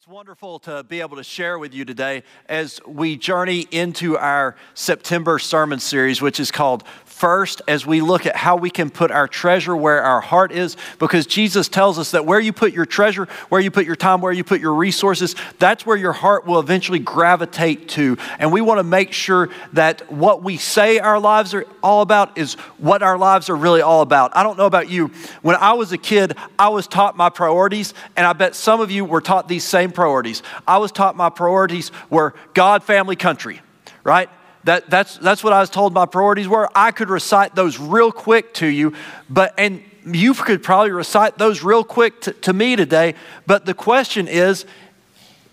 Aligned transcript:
It's 0.00 0.08
wonderful 0.08 0.60
to 0.60 0.82
be 0.82 1.02
able 1.02 1.18
to 1.18 1.22
share 1.22 1.58
with 1.58 1.74
you 1.74 1.84
today 1.84 2.22
as 2.48 2.80
we 2.86 3.18
journey 3.18 3.66
into 3.70 4.16
our 4.16 4.56
September 4.72 5.38
sermon 5.38 5.78
series, 5.78 6.22
which 6.22 6.40
is 6.40 6.50
called 6.50 6.84
First, 7.04 7.60
as 7.68 7.84
we 7.84 8.00
look 8.00 8.24
at 8.24 8.34
how 8.34 8.56
we 8.56 8.70
can 8.70 8.88
put 8.88 9.10
our 9.10 9.28
treasure 9.28 9.76
where 9.76 10.02
our 10.02 10.22
heart 10.22 10.52
is, 10.52 10.78
because 10.98 11.26
Jesus 11.26 11.68
tells 11.68 11.98
us 11.98 12.12
that 12.12 12.24
where 12.24 12.40
you 12.40 12.50
put 12.50 12.72
your 12.72 12.86
treasure, 12.86 13.28
where 13.50 13.60
you 13.60 13.70
put 13.70 13.84
your 13.84 13.94
time, 13.94 14.22
where 14.22 14.32
you 14.32 14.42
put 14.42 14.58
your 14.58 14.72
resources, 14.72 15.36
that's 15.58 15.84
where 15.84 15.98
your 15.98 16.14
heart 16.14 16.46
will 16.46 16.60
eventually 16.60 16.98
gravitate 16.98 17.90
to. 17.90 18.16
And 18.38 18.50
we 18.54 18.62
want 18.62 18.78
to 18.78 18.84
make 18.84 19.12
sure 19.12 19.50
that 19.74 20.10
what 20.10 20.42
we 20.42 20.56
say 20.56 20.98
our 20.98 21.20
lives 21.20 21.52
are 21.52 21.66
all 21.82 22.00
about 22.00 22.38
is 22.38 22.54
what 22.78 23.02
our 23.02 23.18
lives 23.18 23.50
are 23.50 23.56
really 23.56 23.82
all 23.82 24.00
about. 24.00 24.34
I 24.34 24.42
don't 24.42 24.56
know 24.56 24.64
about 24.64 24.88
you. 24.88 25.08
When 25.42 25.56
I 25.56 25.74
was 25.74 25.92
a 25.92 25.98
kid, 25.98 26.38
I 26.58 26.70
was 26.70 26.86
taught 26.86 27.18
my 27.18 27.28
priorities, 27.28 27.92
and 28.16 28.26
I 28.26 28.32
bet 28.32 28.54
some 28.54 28.80
of 28.80 28.90
you 28.90 29.04
were 29.04 29.20
taught 29.20 29.46
these 29.46 29.64
same 29.64 29.89
same 29.90 29.94
priorities. 29.94 30.42
I 30.66 30.78
was 30.78 30.92
taught 30.92 31.16
my 31.16 31.30
priorities 31.30 31.90
were 32.08 32.34
God, 32.54 32.82
family, 32.82 33.16
country, 33.16 33.60
right? 34.04 34.28
That, 34.64 34.90
that's, 34.90 35.16
that's 35.18 35.42
what 35.42 35.52
I 35.52 35.60
was 35.60 35.70
told 35.70 35.92
my 35.92 36.06
priorities 36.06 36.46
were. 36.46 36.68
I 36.74 36.92
could 36.92 37.10
recite 37.10 37.54
those 37.54 37.78
real 37.78 38.12
quick 38.12 38.54
to 38.54 38.66
you, 38.66 38.92
but, 39.28 39.54
and 39.58 39.82
you 40.06 40.34
could 40.34 40.62
probably 40.62 40.92
recite 40.92 41.38
those 41.38 41.62
real 41.62 41.82
quick 41.82 42.20
to, 42.22 42.32
to 42.32 42.52
me 42.52 42.76
today. 42.76 43.14
But 43.46 43.64
the 43.64 43.74
question 43.74 44.28
is 44.28 44.64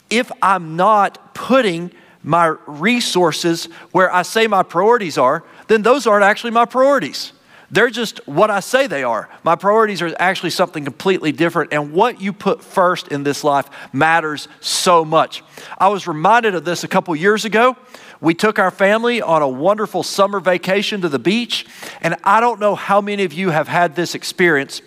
if 0.10 0.32
I'm 0.42 0.76
not 0.76 1.34
putting 1.34 1.92
my 2.24 2.56
resources 2.68 3.66
where 3.92 4.14
I 4.14 4.24
say 4.24 4.48
my 4.48 4.64
priorities 4.64 5.18
are, 5.18 5.44
then 5.68 5.82
those 5.82 6.06
aren't 6.06 6.24
actually 6.24 6.52
my 6.52 6.66
priorities. 6.66 7.32
They're 7.70 7.90
just 7.90 8.26
what 8.28 8.50
I 8.50 8.62
say 8.62 8.88
they 8.88 9.04
are. 9.04 9.30
My 9.44 9.56
priorities 9.56 10.02
are 10.02 10.16
actually 10.20 10.52
something 10.52 10.86
completely 10.86 11.34
different, 11.34 11.74
and 11.74 11.92
what 11.92 12.22
you 12.22 12.32
put 12.32 12.64
first 12.64 13.10
in 13.10 13.24
this 13.24 13.44
life 13.44 13.70
matters 13.92 14.48
so 14.62 15.04
much. 15.04 15.44
I 15.78 15.90
was 15.90 16.08
reminded 16.08 16.56
of 16.56 16.64
this 16.64 16.86
a 16.86 16.88
couple 16.88 17.14
years 17.16 17.44
ago. 17.44 17.76
We 18.22 18.34
took 18.34 18.58
our 18.58 18.72
family 18.72 19.22
on 19.22 19.42
a 19.42 19.50
wonderful 19.50 20.02
summer 20.02 20.40
vacation 20.40 21.02
to 21.02 21.10
the 21.10 21.20
beach, 21.20 21.66
and 22.02 22.16
I 22.24 22.40
don't 22.40 22.60
know 22.60 22.74
how 22.74 23.02
many 23.02 23.24
of 23.24 23.34
you 23.34 23.50
have 23.50 23.68
had 23.68 23.96
this 23.96 24.16
experience, 24.16 24.82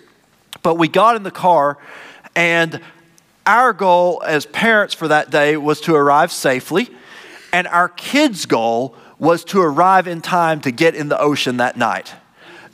but 0.62 0.76
we 0.76 0.88
got 0.88 1.16
in 1.16 1.22
the 1.22 1.30
car, 1.30 1.76
and 2.34 2.80
our 3.46 3.74
goal 3.74 4.22
as 4.26 4.46
parents 4.46 4.94
for 4.94 5.08
that 5.08 5.30
day 5.30 5.56
was 5.56 5.82
to 5.82 5.94
arrive 5.94 6.32
safely, 6.32 6.88
and 7.52 7.66
our 7.68 7.90
kids' 7.90 8.46
goal 8.46 8.96
was 9.18 9.44
to 9.44 9.60
arrive 9.60 10.08
in 10.08 10.22
time 10.22 10.62
to 10.62 10.70
get 10.70 10.94
in 10.94 11.08
the 11.08 11.20
ocean 11.20 11.58
that 11.58 11.76
night. 11.76 12.14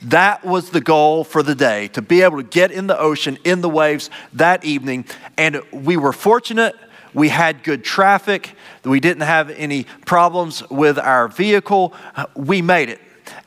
That 0.03 0.45
was 0.45 0.69
the 0.69 0.81
goal 0.81 1.23
for 1.23 1.41
the 1.41 1.55
day 1.55 1.87
to 1.89 2.01
be 2.01 2.21
able 2.21 2.37
to 2.37 2.43
get 2.43 2.71
in 2.71 2.87
the 2.87 2.99
ocean, 2.99 3.37
in 3.43 3.61
the 3.61 3.69
waves 3.69 4.09
that 4.33 4.63
evening. 4.63 5.05
And 5.37 5.61
we 5.71 5.97
were 5.97 6.13
fortunate. 6.13 6.75
We 7.13 7.29
had 7.29 7.63
good 7.63 7.83
traffic. 7.83 8.53
We 8.83 8.99
didn't 8.99 9.23
have 9.23 9.49
any 9.49 9.85
problems 10.05 10.67
with 10.69 10.99
our 10.99 11.27
vehicle. 11.27 11.93
We 12.35 12.61
made 12.61 12.89
it. 12.89 13.01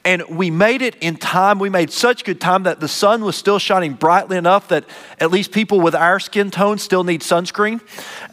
And 0.04 0.22
we 0.28 0.50
made 0.50 0.82
it 0.82 0.96
in 1.00 1.16
time. 1.16 1.58
We 1.58 1.70
made 1.70 1.90
such 1.90 2.24
good 2.24 2.40
time 2.40 2.64
that 2.64 2.80
the 2.80 2.88
sun 2.88 3.24
was 3.24 3.36
still 3.36 3.58
shining 3.58 3.94
brightly 3.94 4.36
enough 4.36 4.68
that 4.68 4.84
at 5.18 5.30
least 5.30 5.52
people 5.52 5.80
with 5.80 5.94
our 5.94 6.18
skin 6.18 6.50
tone 6.50 6.78
still 6.78 7.04
need 7.04 7.20
sunscreen. 7.20 7.80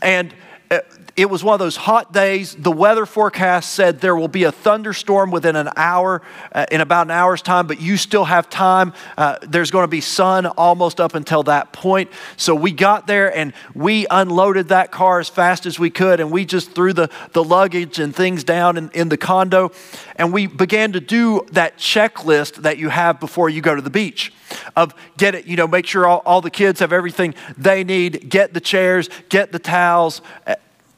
And 0.02 0.34
uh, 0.72 0.80
it 1.18 1.32
was 1.32 1.44
one 1.44 1.54
of 1.54 1.60
those 1.60 1.76
hot 1.76 2.14
days. 2.14 2.54
The 2.54 2.72
weather 2.72 3.08
forecast 3.08 3.74
said 3.74 4.02
there 4.02 4.16
will 4.16 4.28
be 4.28 4.44
a 4.44 4.52
thunderstorm 4.52 5.32
within 5.32 5.56
an 5.56 5.70
hour, 5.76 6.22
uh, 6.52 6.68
in 6.72 6.80
about 6.80 7.08
an 7.08 7.12
hour's 7.12 7.42
time, 7.42 7.66
but 7.66 7.82
you 7.82 7.98
still 7.98 8.26
have 8.26 8.52
time. 8.52 8.94
Uh, 9.18 9.40
there's 9.42 9.72
going 9.72 9.84
to 9.84 9.90
be 9.90 10.00
sun 10.00 10.46
almost 10.46 11.02
up 11.02 11.16
until 11.16 11.42
that 11.44 11.74
point. 11.74 12.12
So 12.38 12.54
we 12.54 12.72
got 12.72 13.08
there 13.08 13.36
and 13.36 13.54
we 13.74 14.06
unloaded 14.12 14.68
that 14.68 14.92
car 14.92 15.20
as 15.20 15.28
fast 15.28 15.66
as 15.66 15.80
we 15.80 15.90
could, 15.90 16.20
and 16.20 16.32
we 16.32 16.46
just 16.46 16.74
threw 16.74 16.94
the, 16.94 17.10
the 17.34 17.44
luggage 17.44 17.98
and 17.98 18.16
things 18.16 18.44
down 18.44 18.78
in, 18.78 18.92
in 18.92 19.10
the 19.10 19.18
condo, 19.18 19.72
and 20.18 20.32
we 20.32 20.46
began 20.46 20.92
to 20.92 21.00
do 21.00 21.48
that 21.52 21.80
checklist 21.80 22.58
that 22.58 22.78
you 22.78 22.90
have 22.90 23.20
before 23.20 23.50
you 23.50 23.62
go 23.62 23.74
to 23.74 23.82
the 23.82 23.90
beach 23.90 24.32
of 24.76 24.94
get 25.18 25.34
it, 25.36 25.46
you 25.46 25.58
know, 25.58 25.68
make 25.68 25.86
sure 25.88 26.06
all, 26.06 26.22
all 26.26 26.42
the 26.42 26.52
kids 26.52 26.80
have 26.80 26.94
everything 26.94 27.34
they 27.58 27.84
need, 27.84 28.30
get 28.30 28.54
the 28.54 28.62
chairs, 28.62 29.10
get 29.30 29.52
the 29.52 29.60
towels, 29.60 30.22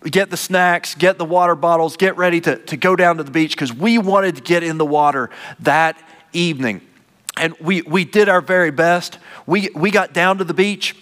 get 0.03 0.29
the 0.29 0.37
snacks, 0.37 0.95
get 0.95 1.17
the 1.17 1.25
water 1.25 1.55
bottles, 1.55 1.97
get 1.97 2.17
ready 2.17 2.39
to, 2.41 2.57
to 2.57 2.77
go 2.77 2.95
down 2.95 3.17
to 3.17 3.23
the 3.23 3.31
beach 3.31 3.51
because 3.51 3.73
we 3.73 3.97
wanted 3.97 4.35
to 4.37 4.41
get 4.41 4.63
in 4.63 4.77
the 4.77 4.85
water 4.85 5.29
that 5.59 5.97
evening. 6.33 6.81
And 7.37 7.55
we, 7.59 7.81
we 7.81 8.05
did 8.05 8.29
our 8.29 8.41
very 8.41 8.71
best. 8.71 9.17
We, 9.45 9.69
we 9.75 9.91
got 9.91 10.13
down 10.13 10.37
to 10.39 10.43
the 10.43 10.53
beach 10.53 10.95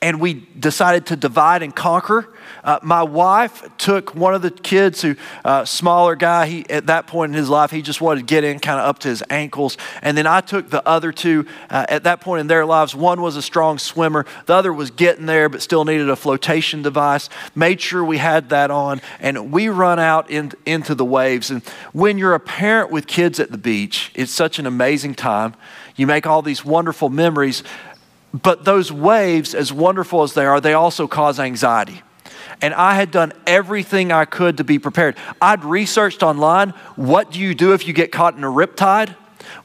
and 0.00 0.20
we 0.20 0.34
decided 0.58 1.06
to 1.06 1.16
divide 1.16 1.62
and 1.62 1.74
conquer. 1.74 2.28
Uh, 2.62 2.78
my 2.82 3.02
wife 3.02 3.68
took 3.78 4.14
one 4.14 4.32
of 4.34 4.42
the 4.42 4.50
kids, 4.50 5.02
who 5.02 5.16
uh, 5.44 5.64
smaller 5.64 6.14
guy. 6.14 6.46
He 6.46 6.70
at 6.70 6.86
that 6.86 7.06
point 7.06 7.32
in 7.32 7.36
his 7.36 7.48
life, 7.48 7.70
he 7.70 7.82
just 7.82 8.00
wanted 8.00 8.20
to 8.20 8.26
get 8.26 8.44
in 8.44 8.60
kind 8.60 8.78
of 8.78 8.86
up 8.86 9.00
to 9.00 9.08
his 9.08 9.24
ankles. 9.28 9.76
And 10.02 10.16
then 10.16 10.26
I 10.26 10.40
took 10.40 10.70
the 10.70 10.86
other 10.86 11.10
two. 11.10 11.46
Uh, 11.68 11.86
at 11.88 12.04
that 12.04 12.20
point 12.20 12.40
in 12.40 12.46
their 12.46 12.64
lives, 12.64 12.94
one 12.94 13.20
was 13.20 13.36
a 13.36 13.42
strong 13.42 13.78
swimmer, 13.78 14.24
the 14.46 14.54
other 14.54 14.72
was 14.72 14.90
getting 14.90 15.26
there 15.26 15.48
but 15.48 15.62
still 15.62 15.84
needed 15.84 16.08
a 16.08 16.16
flotation 16.16 16.82
device. 16.82 17.28
Made 17.54 17.80
sure 17.80 18.04
we 18.04 18.18
had 18.18 18.50
that 18.50 18.70
on, 18.70 19.00
and 19.18 19.52
we 19.52 19.68
run 19.68 19.98
out 19.98 20.30
in, 20.30 20.52
into 20.64 20.94
the 20.94 21.04
waves. 21.04 21.50
And 21.50 21.62
when 21.92 22.18
you're 22.18 22.34
a 22.34 22.40
parent 22.40 22.90
with 22.90 23.06
kids 23.06 23.40
at 23.40 23.50
the 23.50 23.58
beach, 23.58 24.12
it's 24.14 24.32
such 24.32 24.58
an 24.58 24.66
amazing 24.66 25.14
time. 25.14 25.54
You 25.96 26.06
make 26.06 26.26
all 26.26 26.42
these 26.42 26.64
wonderful 26.64 27.08
memories, 27.08 27.64
but 28.32 28.64
those 28.64 28.92
waves, 28.92 29.54
as 29.54 29.72
wonderful 29.72 30.22
as 30.22 30.34
they 30.34 30.44
are, 30.44 30.60
they 30.60 30.74
also 30.74 31.06
cause 31.06 31.40
anxiety. 31.40 32.02
And 32.60 32.74
I 32.74 32.94
had 32.94 33.10
done 33.10 33.32
everything 33.46 34.10
I 34.12 34.24
could 34.24 34.56
to 34.56 34.64
be 34.64 34.78
prepared. 34.78 35.16
I'd 35.40 35.64
researched 35.64 36.22
online 36.22 36.70
what 36.96 37.30
do 37.30 37.38
you 37.38 37.54
do 37.54 37.72
if 37.72 37.86
you 37.86 37.94
get 37.94 38.12
caught 38.12 38.36
in 38.36 38.44
a 38.44 38.48
riptide? 38.48 39.14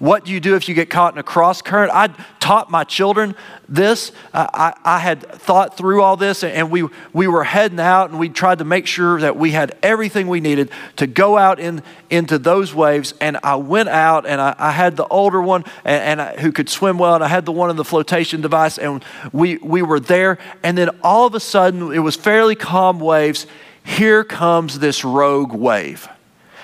What 0.03 0.25
do 0.25 0.33
you 0.33 0.41
do 0.41 0.57
if 0.57 0.67
you 0.67 0.75
get 0.75 0.89
caught 0.89 1.13
in 1.13 1.17
a 1.17 1.23
cross 1.23 1.61
current? 1.61 1.89
I 1.93 2.07
taught 2.41 2.69
my 2.69 2.83
children 2.83 3.37
this. 3.69 4.11
Uh, 4.33 4.47
I, 4.53 4.73
I 4.83 4.99
had 4.99 5.21
thought 5.21 5.77
through 5.77 6.01
all 6.01 6.17
this, 6.17 6.43
and 6.43 6.69
we, 6.69 6.89
we 7.13 7.27
were 7.27 7.45
heading 7.45 7.79
out, 7.79 8.09
and 8.09 8.19
we 8.19 8.27
tried 8.27 8.57
to 8.57 8.65
make 8.65 8.85
sure 8.85 9.21
that 9.21 9.37
we 9.37 9.51
had 9.51 9.77
everything 9.81 10.27
we 10.27 10.41
needed 10.41 10.71
to 10.97 11.07
go 11.07 11.37
out 11.37 11.57
in, 11.57 11.81
into 12.09 12.37
those 12.37 12.75
waves. 12.75 13.13
And 13.21 13.37
I 13.43 13.55
went 13.55 13.87
out, 13.87 14.25
and 14.25 14.41
I, 14.41 14.53
I 14.59 14.71
had 14.71 14.97
the 14.97 15.07
older 15.07 15.41
one 15.41 15.63
and, 15.85 16.03
and 16.03 16.21
I, 16.21 16.35
who 16.35 16.51
could 16.51 16.67
swim 16.67 16.97
well, 16.97 17.15
and 17.15 17.23
I 17.23 17.29
had 17.29 17.45
the 17.45 17.53
one 17.53 17.69
in 17.69 17.77
the 17.77 17.85
flotation 17.85 18.41
device, 18.41 18.77
and 18.77 19.05
we, 19.31 19.55
we 19.59 19.83
were 19.83 20.01
there. 20.01 20.37
And 20.63 20.77
then 20.77 20.89
all 21.01 21.27
of 21.27 21.33
a 21.33 21.39
sudden, 21.39 21.93
it 21.93 21.99
was 21.99 22.17
fairly 22.17 22.55
calm 22.55 22.99
waves. 22.99 23.47
Here 23.85 24.25
comes 24.25 24.79
this 24.79 25.05
rogue 25.05 25.53
wave. 25.53 26.09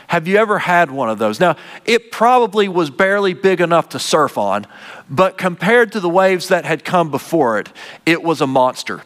Have 0.10 0.28
you 0.28 0.38
ever 0.38 0.58
had 0.58 0.90
one 0.90 1.08
of 1.08 1.20
those? 1.20 1.40
Now, 1.40 1.56
it 1.86 2.12
probably 2.12 2.68
was 2.68 2.90
barely 2.90 3.36
big 3.36 3.62
enough 3.62 3.90
to 3.90 4.00
surf 4.00 4.40
on, 4.40 4.66
but 5.08 5.38
compared 5.38 5.92
to 5.92 6.00
the 6.00 6.10
waves 6.10 6.48
that 6.48 6.66
had 6.66 6.84
come 6.84 7.12
before 7.12 7.60
it, 7.60 7.72
it 8.08 8.24
was 8.24 8.42
a 8.42 8.48
monster. 8.48 9.04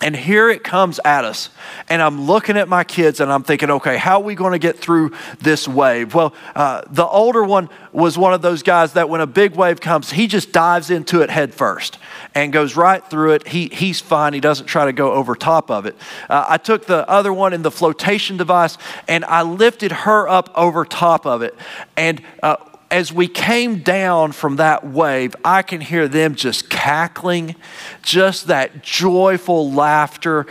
And 0.00 0.14
here 0.14 0.48
it 0.48 0.62
comes 0.62 1.00
at 1.04 1.24
us. 1.24 1.50
And 1.88 2.00
I'm 2.00 2.22
looking 2.22 2.56
at 2.56 2.68
my 2.68 2.84
kids 2.84 3.18
and 3.18 3.32
I'm 3.32 3.42
thinking, 3.42 3.68
okay, 3.68 3.96
how 3.96 4.20
are 4.20 4.22
we 4.22 4.36
going 4.36 4.52
to 4.52 4.58
get 4.60 4.78
through 4.78 5.10
this 5.40 5.66
wave? 5.66 6.14
Well, 6.14 6.34
uh, 6.54 6.82
the 6.88 7.04
older 7.04 7.42
one 7.42 7.68
was 7.90 8.16
one 8.16 8.32
of 8.32 8.40
those 8.40 8.62
guys 8.62 8.92
that 8.92 9.08
when 9.08 9.20
a 9.20 9.26
big 9.26 9.56
wave 9.56 9.80
comes, 9.80 10.12
he 10.12 10.28
just 10.28 10.52
dives 10.52 10.90
into 10.90 11.20
it 11.22 11.30
head 11.30 11.52
first 11.52 11.98
and 12.32 12.52
goes 12.52 12.76
right 12.76 13.04
through 13.10 13.32
it. 13.32 13.48
He, 13.48 13.70
he's 13.72 14.00
fine. 14.00 14.34
He 14.34 14.40
doesn't 14.40 14.66
try 14.66 14.84
to 14.84 14.92
go 14.92 15.12
over 15.14 15.34
top 15.34 15.68
of 15.68 15.84
it. 15.84 15.96
Uh, 16.30 16.46
I 16.48 16.58
took 16.58 16.86
the 16.86 17.08
other 17.08 17.32
one 17.32 17.52
in 17.52 17.62
the 17.62 17.72
flotation 17.72 18.36
device 18.36 18.78
and 19.08 19.24
I 19.24 19.42
lifted 19.42 19.90
her 19.90 20.28
up 20.28 20.52
over 20.54 20.84
top 20.84 21.26
of 21.26 21.42
it. 21.42 21.56
And 21.96 22.22
uh, 22.40 22.54
as 22.90 23.12
we 23.12 23.28
came 23.28 23.78
down 23.80 24.32
from 24.32 24.56
that 24.56 24.86
wave, 24.86 25.36
I 25.44 25.62
can 25.62 25.80
hear 25.80 26.08
them 26.08 26.34
just 26.34 26.70
cackling, 26.70 27.54
just 28.02 28.46
that 28.46 28.82
joyful 28.82 29.70
laughter. 29.70 30.46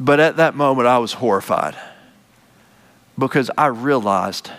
But 0.00 0.20
at 0.20 0.36
that 0.36 0.54
moment, 0.54 0.88
I 0.88 0.98
was 0.98 1.14
horrified 1.14 1.76
because 3.18 3.50
I 3.56 3.66
realized 3.66 4.50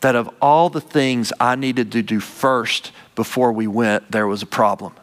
that 0.00 0.16
of 0.16 0.28
all 0.40 0.68
the 0.68 0.80
things 0.80 1.32
I 1.40 1.56
needed 1.56 1.92
to 1.92 2.02
do 2.02 2.20
first 2.20 2.92
before 3.14 3.52
we 3.52 3.66
went, 3.66 4.10
there 4.10 4.26
was 4.26 4.42
a 4.42 4.46
problem. 4.46 4.94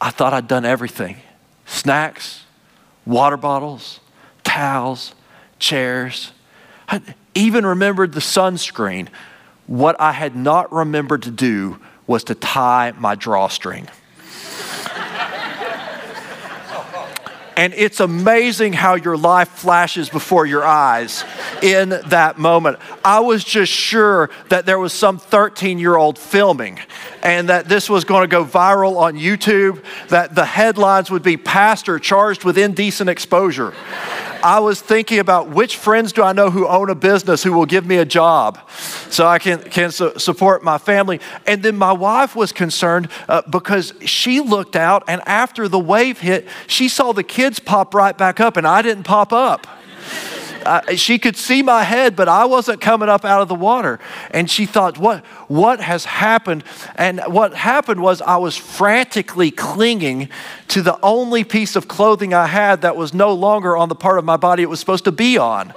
I 0.00 0.10
thought 0.10 0.32
I'd 0.32 0.48
done 0.48 0.64
everything 0.64 1.16
snacks, 1.66 2.44
water 3.06 3.36
bottles, 3.36 4.00
towels, 4.42 5.14
chairs. 5.58 6.32
I 6.88 7.00
even 7.34 7.64
remembered 7.64 8.12
the 8.12 8.20
sunscreen. 8.20 9.08
What 9.70 10.00
I 10.00 10.10
had 10.10 10.34
not 10.34 10.72
remembered 10.72 11.22
to 11.22 11.30
do 11.30 11.78
was 12.08 12.24
to 12.24 12.34
tie 12.34 12.92
my 12.98 13.14
drawstring. 13.14 13.86
And 17.56 17.72
it's 17.74 18.00
amazing 18.00 18.72
how 18.72 18.96
your 18.96 19.16
life 19.16 19.48
flashes 19.50 20.08
before 20.08 20.44
your 20.44 20.64
eyes 20.64 21.24
in 21.62 21.90
that 22.06 22.36
moment. 22.36 22.78
I 23.04 23.20
was 23.20 23.44
just 23.44 23.70
sure 23.70 24.30
that 24.48 24.66
there 24.66 24.80
was 24.80 24.92
some 24.92 25.18
13 25.18 25.78
year 25.78 25.94
old 25.94 26.18
filming 26.18 26.80
and 27.22 27.48
that 27.48 27.68
this 27.68 27.88
was 27.88 28.02
going 28.02 28.22
to 28.22 28.28
go 28.28 28.44
viral 28.44 28.96
on 28.96 29.14
YouTube, 29.14 29.84
that 30.08 30.34
the 30.34 30.46
headlines 30.46 31.12
would 31.12 31.22
be 31.22 31.36
Pastor 31.36 32.00
charged 32.00 32.42
with 32.42 32.58
indecent 32.58 33.08
exposure. 33.08 33.72
I 34.42 34.60
was 34.60 34.80
thinking 34.80 35.18
about 35.18 35.48
which 35.48 35.76
friends 35.76 36.12
do 36.12 36.22
I 36.22 36.32
know 36.32 36.50
who 36.50 36.66
own 36.66 36.90
a 36.90 36.94
business 36.94 37.42
who 37.42 37.52
will 37.52 37.66
give 37.66 37.86
me 37.86 37.96
a 37.96 38.04
job 38.04 38.58
so 39.10 39.26
I 39.26 39.38
can, 39.38 39.60
can 39.62 39.90
su- 39.92 40.18
support 40.18 40.64
my 40.64 40.78
family. 40.78 41.20
And 41.46 41.62
then 41.62 41.76
my 41.76 41.92
wife 41.92 42.34
was 42.34 42.52
concerned 42.52 43.08
uh, 43.28 43.42
because 43.50 43.92
she 44.04 44.40
looked 44.40 44.76
out, 44.76 45.04
and 45.08 45.20
after 45.26 45.68
the 45.68 45.78
wave 45.78 46.20
hit, 46.20 46.48
she 46.66 46.88
saw 46.88 47.12
the 47.12 47.22
kids 47.22 47.58
pop 47.58 47.94
right 47.94 48.16
back 48.16 48.40
up, 48.40 48.56
and 48.56 48.66
I 48.66 48.82
didn't 48.82 49.04
pop 49.04 49.32
up. 49.32 49.66
Uh, 50.64 50.94
she 50.94 51.18
could 51.18 51.36
see 51.36 51.62
my 51.62 51.82
head, 51.82 52.16
but 52.16 52.28
I 52.28 52.44
wasn't 52.44 52.80
coming 52.80 53.08
up 53.08 53.24
out 53.24 53.42
of 53.42 53.48
the 53.48 53.54
water. 53.54 53.98
And 54.30 54.50
she 54.50 54.66
thought, 54.66 54.98
what, 54.98 55.24
what 55.48 55.80
has 55.80 56.04
happened? 56.04 56.64
And 56.96 57.20
what 57.26 57.54
happened 57.54 58.02
was 58.02 58.20
I 58.22 58.36
was 58.36 58.56
frantically 58.56 59.50
clinging 59.50 60.28
to 60.68 60.82
the 60.82 60.98
only 61.02 61.44
piece 61.44 61.76
of 61.76 61.88
clothing 61.88 62.34
I 62.34 62.46
had 62.46 62.82
that 62.82 62.96
was 62.96 63.14
no 63.14 63.32
longer 63.32 63.76
on 63.76 63.88
the 63.88 63.94
part 63.94 64.18
of 64.18 64.24
my 64.24 64.36
body 64.36 64.62
it 64.62 64.68
was 64.68 64.80
supposed 64.80 65.04
to 65.04 65.12
be 65.12 65.38
on. 65.38 65.72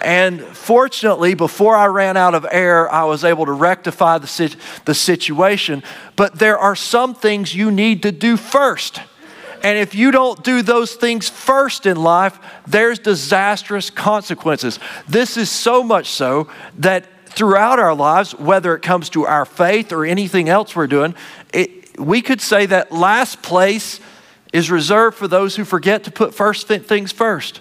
And 0.00 0.40
fortunately, 0.42 1.34
before 1.34 1.74
I 1.74 1.86
ran 1.86 2.16
out 2.16 2.34
of 2.34 2.46
air, 2.50 2.92
I 2.92 3.04
was 3.04 3.24
able 3.24 3.46
to 3.46 3.52
rectify 3.52 4.18
the, 4.18 4.56
the 4.84 4.94
situation. 4.94 5.82
But 6.14 6.38
there 6.38 6.58
are 6.58 6.76
some 6.76 7.14
things 7.14 7.54
you 7.54 7.70
need 7.70 8.02
to 8.04 8.12
do 8.12 8.36
first. 8.36 9.00
And 9.62 9.78
if 9.78 9.94
you 9.94 10.10
don't 10.10 10.42
do 10.44 10.62
those 10.62 10.94
things 10.94 11.28
first 11.28 11.86
in 11.86 11.96
life, 11.96 12.38
there's 12.66 12.98
disastrous 12.98 13.90
consequences. 13.90 14.78
This 15.08 15.36
is 15.36 15.50
so 15.50 15.82
much 15.82 16.08
so 16.08 16.48
that 16.78 17.06
throughout 17.26 17.78
our 17.78 17.94
lives, 17.94 18.34
whether 18.34 18.74
it 18.74 18.82
comes 18.82 19.10
to 19.10 19.26
our 19.26 19.44
faith 19.44 19.92
or 19.92 20.04
anything 20.04 20.48
else 20.48 20.74
we're 20.74 20.86
doing, 20.86 21.14
it, 21.52 21.98
we 21.98 22.22
could 22.22 22.40
say 22.40 22.66
that 22.66 22.92
last 22.92 23.42
place 23.42 24.00
is 24.52 24.70
reserved 24.70 25.16
for 25.16 25.28
those 25.28 25.56
who 25.56 25.64
forget 25.64 26.04
to 26.04 26.10
put 26.10 26.34
first 26.34 26.68
th- 26.68 26.82
things 26.82 27.12
first. 27.12 27.60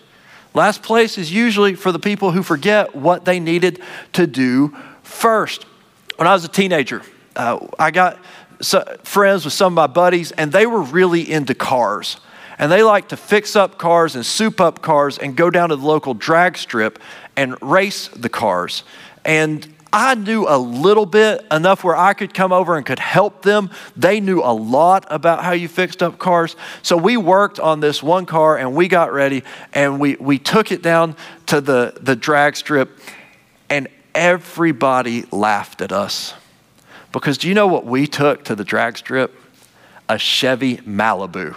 Last 0.54 0.82
place 0.82 1.18
is 1.18 1.32
usually 1.32 1.76
for 1.76 1.92
the 1.92 2.00
people 2.00 2.32
who 2.32 2.42
forget 2.42 2.96
what 2.96 3.26
they 3.26 3.40
needed 3.40 3.82
to 4.14 4.26
do 4.26 4.76
first. 5.04 5.66
When 6.16 6.28
I 6.28 6.34
was 6.34 6.44
a 6.44 6.50
teenager, 6.50 7.04
uh, 7.36 7.60
I 7.78 7.92
got 7.92 8.20
friends 8.62 9.46
with 9.46 9.54
some 9.54 9.74
of 9.74 9.76
my 9.76 9.88
buddies, 9.88 10.32
and 10.32 10.52
they 10.52 10.66
were 10.66 10.82
really 10.82 11.30
into 11.30 11.54
cars. 11.54 12.18
And 12.60 12.72
they 12.72 12.82
like 12.82 13.10
to 13.10 13.18
fix 13.18 13.56
up 13.56 13.78
cars 13.78 14.16
and 14.16 14.26
soup 14.26 14.60
up 14.60 14.82
cars 14.82 15.18
and 15.18 15.36
go 15.36 15.50
down 15.50 15.70
to 15.70 15.76
the 15.76 15.86
local 15.86 16.14
drag 16.14 16.58
strip 16.58 17.00
and 17.36 17.56
race 17.62 18.08
the 18.08 18.30
cars. 18.30 18.84
And 19.24 19.68
I 19.94 20.16
knew 20.16 20.46
a 20.48 20.58
little 20.58 21.06
bit, 21.06 21.46
enough 21.52 21.84
where 21.84 21.96
I 21.96 22.14
could 22.14 22.34
come 22.34 22.52
over 22.52 22.76
and 22.76 22.86
could 22.86 23.00
help 23.00 23.44
them. 23.44 23.70
They 23.96 24.20
knew 24.20 24.42
a 24.42 24.52
lot 24.52 25.06
about 25.10 25.44
how 25.44 25.52
you 25.52 25.68
fixed 25.68 26.04
up 26.04 26.18
cars. 26.18 26.56
So 26.82 26.98
we 26.98 27.16
worked 27.16 27.60
on 27.60 27.80
this 27.80 28.04
one 28.04 28.26
car 28.26 28.58
and 28.58 28.76
we 28.76 28.88
got 28.88 29.14
ready 29.14 29.44
and 29.74 30.00
we, 30.00 30.16
we 30.18 30.40
took 30.40 30.72
it 30.72 30.82
down 30.82 31.16
to 31.48 31.62
the, 31.62 31.94
the 32.02 32.16
drag 32.16 32.56
strip, 32.56 32.90
and 33.70 33.88
everybody 34.14 35.26
laughed 35.32 35.82
at 35.82 35.92
us. 35.92 36.34
Because 37.20 37.40
do 37.40 37.48
you 37.48 37.56
know 37.56 37.66
what 37.66 37.84
we 37.84 38.06
took 38.06 38.44
to 38.44 38.54
the 38.54 38.64
drag 38.64 38.96
strip? 38.96 39.34
A 40.08 40.20
Chevy 40.20 40.78
Malibu. 40.78 41.56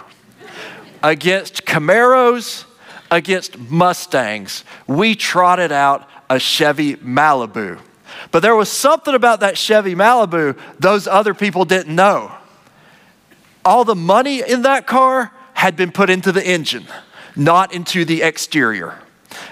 against 1.03 1.65
Camaros, 1.65 2.65
against 3.11 3.59
Mustangs, 3.59 4.63
we 4.87 5.13
trotted 5.13 5.71
out 5.71 6.09
a 6.31 6.39
Chevy 6.39 6.95
Malibu. 6.95 7.79
But 8.31 8.41
there 8.41 8.55
was 8.55 8.69
something 8.69 9.13
about 9.13 9.41
that 9.41 9.55
Chevy 9.55 9.93
Malibu 9.93 10.57
those 10.79 11.07
other 11.07 11.35
people 11.35 11.63
didn't 11.65 11.95
know. 11.95 12.31
All 13.63 13.83
the 13.83 13.95
money 13.95 14.41
in 14.41 14.63
that 14.63 14.87
car 14.87 15.31
had 15.53 15.75
been 15.75 15.91
put 15.91 16.09
into 16.09 16.31
the 16.31 16.45
engine, 16.45 16.87
not 17.35 17.71
into 17.71 18.03
the 18.03 18.23
exterior. 18.23 18.97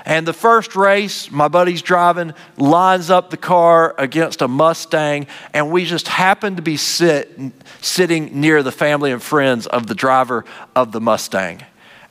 And 0.05 0.27
the 0.27 0.33
first 0.33 0.75
race, 0.75 1.31
my 1.31 1.47
buddy's 1.47 1.81
driving, 1.81 2.33
lines 2.57 3.09
up 3.09 3.29
the 3.29 3.37
car 3.37 3.95
against 3.97 4.41
a 4.41 4.47
Mustang, 4.47 5.27
and 5.53 5.71
we 5.71 5.85
just 5.85 6.07
happened 6.07 6.57
to 6.57 6.63
be 6.63 6.77
sit, 6.77 7.37
sitting 7.81 8.41
near 8.41 8.63
the 8.63 8.71
family 8.71 9.11
and 9.11 9.21
friends 9.21 9.67
of 9.67 9.87
the 9.87 9.95
driver 9.95 10.45
of 10.75 10.91
the 10.91 11.01
Mustang. 11.01 11.63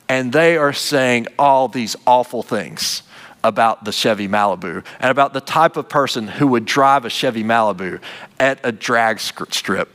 And 0.07 0.33
they 0.33 0.57
are 0.57 0.73
saying 0.73 1.27
all 1.37 1.67
these 1.67 1.95
awful 2.07 2.41
things 2.41 3.03
about 3.43 3.85
the 3.85 3.91
Chevy 3.91 4.27
Malibu 4.27 4.83
and 4.99 5.11
about 5.11 5.33
the 5.33 5.41
type 5.41 5.77
of 5.77 5.87
person 5.87 6.27
who 6.27 6.47
would 6.47 6.65
drive 6.65 7.05
a 7.05 7.09
Chevy 7.09 7.43
Malibu 7.43 8.01
at 8.39 8.59
a 8.63 8.71
drag 8.71 9.19
strip. 9.19 9.89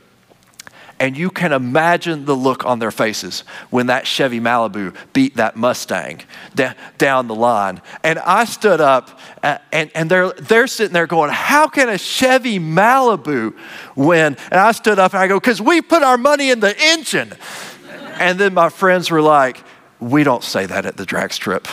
And 0.97 1.17
you 1.17 1.29
can 1.29 1.51
imagine 1.51 2.23
the 2.23 2.35
look 2.35 2.65
on 2.65 2.79
their 2.79 2.91
faces 2.91 3.41
when 3.69 3.87
that 3.87 4.07
Chevy 4.07 4.39
Malibu 4.39 4.95
beat 5.11 5.35
that 5.35 5.57
Mustang 5.57 6.21
down 6.97 7.27
the 7.27 7.35
line. 7.35 7.81
And 8.03 8.17
I 8.19 8.45
stood 8.45 8.79
up 8.79 9.19
and, 9.43 9.91
and 9.93 10.09
they're, 10.09 10.31
they're 10.31 10.67
sitting 10.67 10.93
there 10.93 11.07
going, 11.07 11.31
How 11.31 11.67
can 11.67 11.89
a 11.89 11.97
Chevy 11.97 12.59
Malibu 12.59 13.55
win? 13.95 14.37
And 14.51 14.59
I 14.59 14.71
stood 14.71 14.97
up 14.97 15.13
and 15.13 15.21
I 15.21 15.27
go, 15.27 15.37
Because 15.37 15.61
we 15.61 15.81
put 15.81 16.01
our 16.01 16.17
money 16.17 16.49
in 16.49 16.61
the 16.61 16.73
engine. 16.79 17.33
And 18.17 18.39
then 18.39 18.53
my 18.53 18.69
friends 18.69 19.11
were 19.11 19.21
like, 19.21 19.61
We 19.99 20.23
don't 20.23 20.43
say 20.43 20.65
that 20.65 20.85
at 20.85 20.95
the 20.95 21.05
drag 21.05 21.33
strip. 21.33 21.67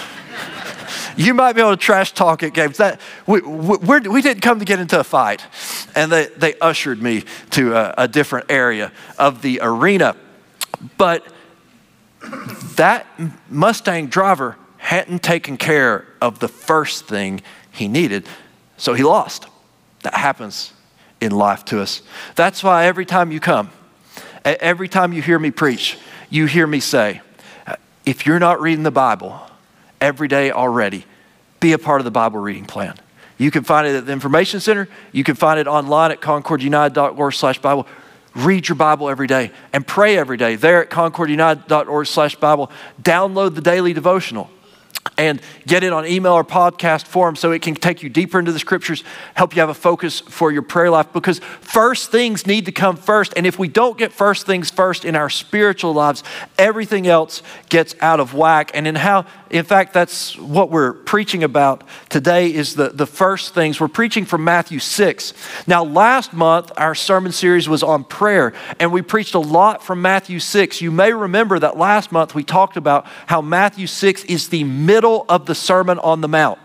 You 1.16 1.34
might 1.34 1.52
be 1.52 1.60
able 1.60 1.72
to 1.72 1.76
trash 1.76 2.12
talk 2.12 2.42
at 2.42 2.54
games. 2.54 2.78
That 2.78 3.00
we, 3.26 3.40
we, 3.40 4.00
we 4.00 4.22
didn't 4.22 4.40
come 4.40 4.58
to 4.58 4.64
get 4.64 4.80
into 4.80 4.98
a 4.98 5.04
fight, 5.04 5.46
and 5.94 6.10
they, 6.10 6.26
they 6.36 6.54
ushered 6.58 7.02
me 7.02 7.24
to 7.50 7.74
a, 7.74 7.94
a 7.98 8.08
different 8.08 8.46
area 8.50 8.92
of 9.18 9.42
the 9.42 9.60
arena. 9.62 10.16
But 10.96 11.26
that 12.76 13.06
Mustang 13.50 14.06
driver 14.06 14.56
hadn't 14.78 15.22
taken 15.22 15.56
care 15.56 16.06
of 16.20 16.38
the 16.38 16.48
first 16.48 17.06
thing 17.06 17.40
he 17.70 17.88
needed, 17.88 18.26
so 18.76 18.94
he 18.94 19.02
lost. 19.02 19.46
That 20.02 20.14
happens 20.14 20.72
in 21.20 21.32
life 21.32 21.64
to 21.66 21.80
us. 21.80 22.02
That's 22.34 22.62
why 22.64 22.86
every 22.86 23.06
time 23.06 23.30
you 23.30 23.40
come, 23.40 23.70
every 24.44 24.88
time 24.88 25.12
you 25.12 25.22
hear 25.22 25.38
me 25.38 25.50
preach, 25.50 25.98
you 26.30 26.46
hear 26.46 26.66
me 26.66 26.80
say, 26.80 27.20
if 28.04 28.26
you're 28.26 28.40
not 28.40 28.60
reading 28.60 28.82
the 28.82 28.90
Bible, 28.90 29.40
every 30.02 30.28
day 30.28 30.50
already. 30.50 31.06
Be 31.60 31.72
a 31.72 31.78
part 31.78 32.00
of 32.00 32.04
the 32.04 32.10
Bible 32.10 32.40
reading 32.40 32.66
plan. 32.66 32.96
You 33.42 33.50
can 33.50 33.64
find 33.64 33.88
it 33.88 33.96
at 33.96 34.06
the 34.06 34.12
Information 34.12 34.60
Center. 34.60 34.88
You 35.10 35.24
can 35.24 35.34
find 35.34 35.58
it 35.58 35.66
online 35.66 36.12
at 36.12 36.20
concordunited.org 36.20 37.34
slash 37.34 37.58
Bible. 37.58 37.88
Read 38.36 38.68
your 38.68 38.76
Bible 38.76 39.10
every 39.10 39.26
day 39.26 39.50
and 39.72 39.84
pray 39.84 40.16
every 40.16 40.36
day. 40.36 40.54
There 40.54 40.80
at 40.80 40.90
concordunited.org 40.90 42.06
slash 42.06 42.36
Bible. 42.36 42.70
Download 43.02 43.52
the 43.52 43.60
daily 43.60 43.94
devotional 43.94 44.48
and 45.18 45.40
get 45.66 45.84
it 45.84 45.92
on 45.92 46.06
email 46.06 46.32
or 46.32 46.44
podcast 46.44 47.06
form 47.06 47.36
so 47.36 47.52
it 47.52 47.62
can 47.62 47.74
take 47.74 48.02
you 48.02 48.08
deeper 48.08 48.38
into 48.38 48.52
the 48.52 48.58
scriptures, 48.58 49.04
help 49.34 49.54
you 49.54 49.60
have 49.60 49.68
a 49.68 49.74
focus 49.74 50.20
for 50.20 50.50
your 50.50 50.62
prayer 50.62 50.90
life 50.90 51.12
because 51.12 51.38
first 51.60 52.10
things 52.10 52.46
need 52.46 52.66
to 52.66 52.72
come 52.72 52.96
first. 52.96 53.32
And 53.36 53.46
if 53.46 53.58
we 53.58 53.68
don't 53.68 53.98
get 53.98 54.12
first 54.12 54.46
things 54.46 54.70
first 54.70 55.04
in 55.04 55.14
our 55.14 55.30
spiritual 55.30 55.92
lives, 55.92 56.24
everything 56.58 57.06
else 57.06 57.42
gets 57.68 57.94
out 58.00 58.20
of 58.20 58.34
whack. 58.34 58.70
And 58.74 58.86
in 58.86 58.94
how, 58.94 59.26
in 59.50 59.64
fact, 59.64 59.92
that's 59.92 60.36
what 60.38 60.70
we're 60.70 60.92
preaching 60.92 61.44
about 61.44 61.84
today 62.08 62.52
is 62.52 62.74
the, 62.74 62.88
the 62.88 63.06
first 63.06 63.54
things. 63.54 63.80
We're 63.80 63.88
preaching 63.88 64.24
from 64.24 64.44
Matthew 64.44 64.78
6. 64.78 65.34
Now, 65.66 65.84
last 65.84 66.32
month, 66.32 66.72
our 66.76 66.94
sermon 66.94 67.32
series 67.32 67.68
was 67.68 67.82
on 67.82 68.04
prayer, 68.04 68.54
and 68.80 68.92
we 68.92 69.02
preached 69.02 69.34
a 69.34 69.38
lot 69.38 69.84
from 69.84 70.00
Matthew 70.00 70.38
6. 70.38 70.80
You 70.80 70.90
may 70.90 71.12
remember 71.12 71.58
that 71.58 71.76
last 71.76 72.12
month 72.12 72.34
we 72.34 72.44
talked 72.44 72.76
about 72.76 73.06
how 73.26 73.40
Matthew 73.40 73.86
6 73.86 74.24
is 74.24 74.48
the 74.48 74.64
middle 74.86 75.24
of 75.28 75.46
the 75.46 75.54
Sermon 75.54 75.98
on 75.98 76.20
the 76.20 76.28
Mount 76.28 76.58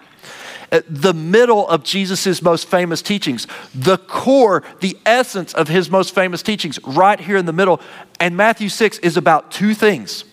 the 0.89 1.13
middle 1.13 1.67
of 1.67 1.83
Jesus' 1.83 2.41
most 2.41 2.67
famous 2.67 3.01
teachings, 3.01 3.47
the 3.73 3.97
core, 3.97 4.63
the 4.81 4.97
essence 5.05 5.53
of 5.53 5.67
his 5.67 5.89
most 5.89 6.13
famous 6.13 6.43
teachings, 6.43 6.77
right 6.83 7.19
here 7.19 7.37
in 7.37 7.45
the 7.45 7.53
middle. 7.53 7.79
And 8.19 8.35
Matthew 8.35 8.69
6 8.69 8.99
is 8.99 9.17
about 9.17 9.51
two 9.51 9.73
things 9.73 10.23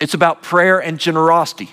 it's 0.00 0.14
about 0.14 0.42
prayer 0.42 0.78
and 0.78 0.98
generosity. 0.98 1.70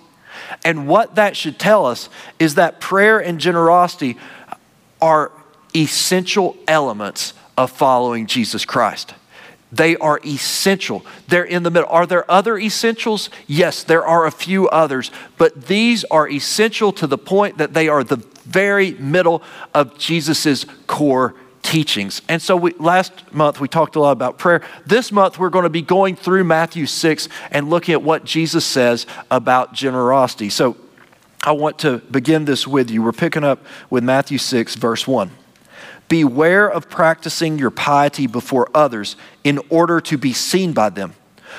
And 0.63 0.87
what 0.87 1.15
that 1.15 1.35
should 1.35 1.59
tell 1.59 1.85
us 1.85 2.09
is 2.39 2.55
that 2.55 2.79
prayer 2.79 3.19
and 3.19 3.37
generosity 3.37 4.17
are 5.01 5.31
essential 5.75 6.55
elements 6.67 7.33
of 7.57 7.69
following 7.69 8.25
Jesus 8.25 8.63
Christ. 8.63 9.13
They 9.73 9.97
are 9.97 10.19
essential. 10.23 11.03
They're 11.27 11.43
in 11.43 11.63
the 11.63 11.71
middle. 11.71 11.89
Are 11.89 12.05
there 12.05 12.29
other 12.29 12.59
essentials? 12.59 13.31
Yes, 13.47 13.83
there 13.83 14.05
are 14.05 14.27
a 14.27 14.31
few 14.31 14.69
others, 14.69 15.09
but 15.37 15.65
these 15.65 16.03
are 16.05 16.29
essential 16.29 16.91
to 16.93 17.07
the 17.07 17.17
point 17.17 17.57
that 17.57 17.73
they 17.73 17.87
are 17.87 18.03
the 18.03 18.17
very 18.45 18.91
middle 18.93 19.41
of 19.73 19.97
Jesus' 19.97 20.65
core 20.85 21.33
teachings. 21.63 22.21
And 22.27 22.39
so 22.39 22.55
we, 22.55 22.73
last 22.73 23.33
month 23.33 23.59
we 23.59 23.67
talked 23.67 23.95
a 23.95 23.99
lot 23.99 24.11
about 24.11 24.37
prayer. 24.37 24.61
This 24.85 25.11
month 25.11 25.39
we're 25.39 25.49
going 25.49 25.63
to 25.63 25.69
be 25.69 25.81
going 25.81 26.15
through 26.15 26.43
Matthew 26.43 26.85
6 26.85 27.27
and 27.49 27.69
looking 27.69 27.93
at 27.93 28.03
what 28.03 28.25
Jesus 28.25 28.65
says 28.65 29.07
about 29.31 29.73
generosity. 29.73 30.49
So 30.49 30.77
I 31.41 31.53
want 31.53 31.79
to 31.79 31.97
begin 31.97 32.45
this 32.45 32.67
with 32.67 32.91
you. 32.91 33.01
We're 33.01 33.11
picking 33.11 33.43
up 33.43 33.65
with 33.89 34.03
Matthew 34.03 34.37
6, 34.37 34.75
verse 34.75 35.07
1. 35.07 35.31
Beware 36.13 36.69
of 36.69 36.91
practicing 36.91 37.57
your 37.57 37.71
piety 37.71 38.27
before 38.27 38.69
others 38.71 39.15
in 39.43 39.59
order 39.69 39.99
to 40.01 40.15
be 40.15 40.31
seen 40.31 40.71
by 40.71 40.91
them, 40.91 41.15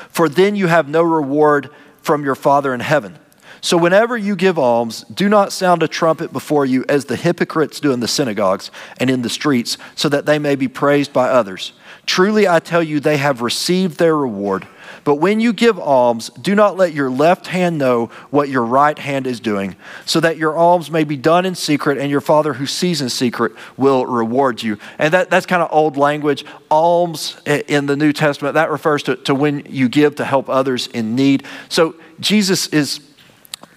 for 0.08 0.28
then 0.28 0.54
you 0.54 0.68
have 0.68 0.88
no 0.88 1.02
reward 1.02 1.70
from 2.02 2.24
your 2.24 2.36
Father 2.36 2.72
in 2.72 2.78
heaven. 2.78 3.18
So, 3.60 3.76
whenever 3.76 4.16
you 4.16 4.36
give 4.36 4.56
alms, 4.56 5.02
do 5.12 5.28
not 5.28 5.50
sound 5.50 5.82
a 5.82 5.88
trumpet 5.88 6.32
before 6.32 6.64
you 6.64 6.84
as 6.88 7.06
the 7.06 7.16
hypocrites 7.16 7.80
do 7.80 7.90
in 7.90 7.98
the 7.98 8.06
synagogues 8.06 8.70
and 8.98 9.10
in 9.10 9.22
the 9.22 9.28
streets, 9.28 9.76
so 9.96 10.08
that 10.10 10.24
they 10.24 10.38
may 10.38 10.54
be 10.54 10.68
praised 10.68 11.12
by 11.12 11.30
others. 11.30 11.72
Truly, 12.06 12.46
I 12.46 12.60
tell 12.60 12.80
you, 12.80 13.00
they 13.00 13.16
have 13.16 13.42
received 13.42 13.98
their 13.98 14.16
reward. 14.16 14.68
But 15.02 15.16
when 15.16 15.40
you 15.40 15.52
give 15.52 15.78
alms, 15.78 16.30
do 16.30 16.54
not 16.54 16.76
let 16.76 16.92
your 16.92 17.10
left 17.10 17.48
hand 17.48 17.78
know 17.78 18.06
what 18.30 18.48
your 18.48 18.64
right 18.64 18.98
hand 18.98 19.26
is 19.26 19.40
doing, 19.40 19.76
so 20.06 20.20
that 20.20 20.36
your 20.36 20.56
alms 20.56 20.90
may 20.90 21.04
be 21.04 21.16
done 21.16 21.44
in 21.44 21.54
secret, 21.54 21.98
and 21.98 22.10
your 22.10 22.20
Father 22.20 22.54
who 22.54 22.66
sees 22.66 23.00
in 23.00 23.08
secret 23.08 23.52
will 23.76 24.06
reward 24.06 24.62
you. 24.62 24.78
And 24.98 25.12
that, 25.14 25.30
that's 25.30 25.46
kind 25.46 25.62
of 25.62 25.68
old 25.72 25.96
language. 25.96 26.44
Alms 26.70 27.36
in 27.46 27.86
the 27.86 27.96
New 27.96 28.12
Testament, 28.12 28.54
that 28.54 28.70
refers 28.70 29.02
to, 29.04 29.16
to 29.16 29.34
when 29.34 29.66
you 29.68 29.88
give 29.88 30.16
to 30.16 30.24
help 30.24 30.48
others 30.48 30.86
in 30.88 31.14
need. 31.14 31.44
So 31.68 31.96
Jesus 32.20 32.66
is 32.68 33.00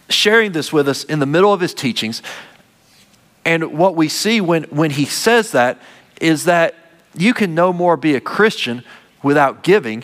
sharing 0.10 0.52
this 0.52 0.72
with 0.72 0.88
us 0.88 1.04
in 1.04 1.20
the 1.20 1.26
middle 1.26 1.54
of 1.54 1.60
his 1.60 1.74
teachings. 1.74 2.22
And 3.46 3.78
what 3.78 3.96
we 3.96 4.10
see 4.10 4.42
when, 4.42 4.64
when 4.66 4.92
he 4.92 5.06
says 5.06 5.52
that 5.52 5.80
is 6.20 6.46
that 6.46 6.76
you 7.16 7.34
can 7.34 7.56
no 7.56 7.74
more 7.74 7.98
be 7.98 8.16
a 8.16 8.22
Christian 8.22 8.84
without 9.24 9.64
giving 9.64 10.04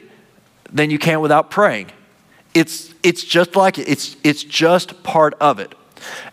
than 0.74 0.90
you 0.90 1.00
can 1.00 1.22
without 1.22 1.52
praying. 1.52 1.92
It's, 2.54 2.94
it's 3.04 3.24
just 3.24 3.56
like 3.56 3.78
it, 3.78 3.88
it's, 3.88 4.18
it's 4.24 4.44
just 4.44 5.04
part 5.04 5.36
of 5.40 5.60
it. 5.60 5.74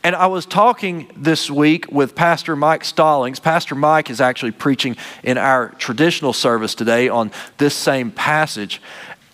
And 0.03 0.17
I 0.17 0.27
was 0.27 0.47
talking 0.47 1.11
this 1.17 1.51
week 1.51 1.91
with 1.93 2.15
Pastor 2.15 2.57
Mike 2.57 2.85
Stallings. 2.85 3.39
Pastor 3.39 3.75
Mike 3.75 4.11
is 4.11 4.21
actually 4.21 4.51
preaching 4.51 4.97
in 5.23 5.39
our 5.39 5.69
traditional 5.79 6.33
service 6.33 6.75
today 6.75 7.09
on 7.09 7.31
this 7.59 7.75
same 7.75 8.11
passage. 8.11 8.83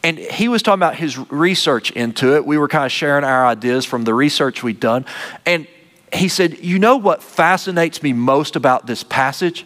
And 0.04 0.18
he 0.18 0.48
was 0.48 0.62
talking 0.62 0.78
about 0.78 0.96
his 0.96 1.18
research 1.30 1.90
into 1.92 2.36
it. 2.36 2.44
We 2.44 2.58
were 2.58 2.68
kind 2.68 2.84
of 2.84 2.92
sharing 2.92 3.25
our 3.25 3.46
ideas 3.46 3.84
from 3.84 4.04
the 4.04 4.14
research 4.14 4.62
we'd 4.62 4.78
done. 4.78 5.04
And 5.44 5.66
he 6.12 6.28
said, 6.28 6.58
You 6.58 6.78
know 6.78 6.96
what 6.96 7.22
fascinates 7.22 8.02
me 8.02 8.12
most 8.12 8.56
about 8.56 8.86
this 8.86 9.02
passage? 9.02 9.64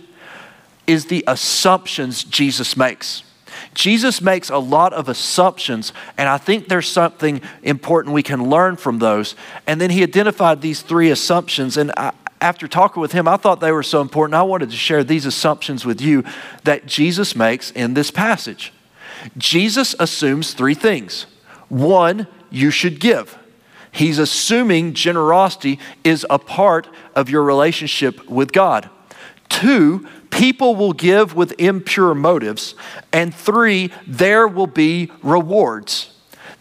Is 0.86 1.06
the 1.06 1.24
assumptions 1.26 2.24
Jesus 2.24 2.76
makes. 2.76 3.22
Jesus 3.74 4.20
makes 4.20 4.50
a 4.50 4.58
lot 4.58 4.92
of 4.92 5.08
assumptions, 5.08 5.92
and 6.18 6.28
I 6.28 6.38
think 6.38 6.68
there's 6.68 6.88
something 6.88 7.40
important 7.62 8.14
we 8.14 8.22
can 8.22 8.50
learn 8.50 8.76
from 8.76 8.98
those. 8.98 9.34
And 9.66 9.80
then 9.80 9.90
he 9.90 10.02
identified 10.02 10.60
these 10.60 10.82
three 10.82 11.10
assumptions, 11.10 11.76
and 11.76 11.92
I, 11.96 12.12
after 12.40 12.66
talking 12.66 13.00
with 13.00 13.12
him, 13.12 13.28
I 13.28 13.36
thought 13.36 13.60
they 13.60 13.72
were 13.72 13.82
so 13.82 14.00
important. 14.00 14.34
I 14.34 14.42
wanted 14.42 14.70
to 14.70 14.76
share 14.76 15.04
these 15.04 15.26
assumptions 15.26 15.84
with 15.84 16.00
you 16.00 16.24
that 16.64 16.86
Jesus 16.86 17.36
makes 17.36 17.70
in 17.70 17.94
this 17.94 18.10
passage. 18.10 18.72
Jesus 19.36 19.94
assumes 19.98 20.54
three 20.54 20.74
things. 20.74 21.26
One, 21.68 22.26
you 22.50 22.70
should 22.70 22.98
give. 22.98 23.38
He's 23.92 24.18
assuming 24.18 24.94
generosity 24.94 25.78
is 26.04 26.26
a 26.30 26.38
part 26.38 26.88
of 27.14 27.28
your 27.28 27.42
relationship 27.42 28.26
with 28.28 28.52
God. 28.52 28.88
Two, 29.48 30.08
people 30.30 30.76
will 30.76 30.92
give 30.92 31.34
with 31.34 31.58
impure 31.58 32.14
motives. 32.14 32.74
And 33.12 33.34
three, 33.34 33.92
there 34.06 34.48
will 34.48 34.66
be 34.66 35.10
rewards. 35.22 36.12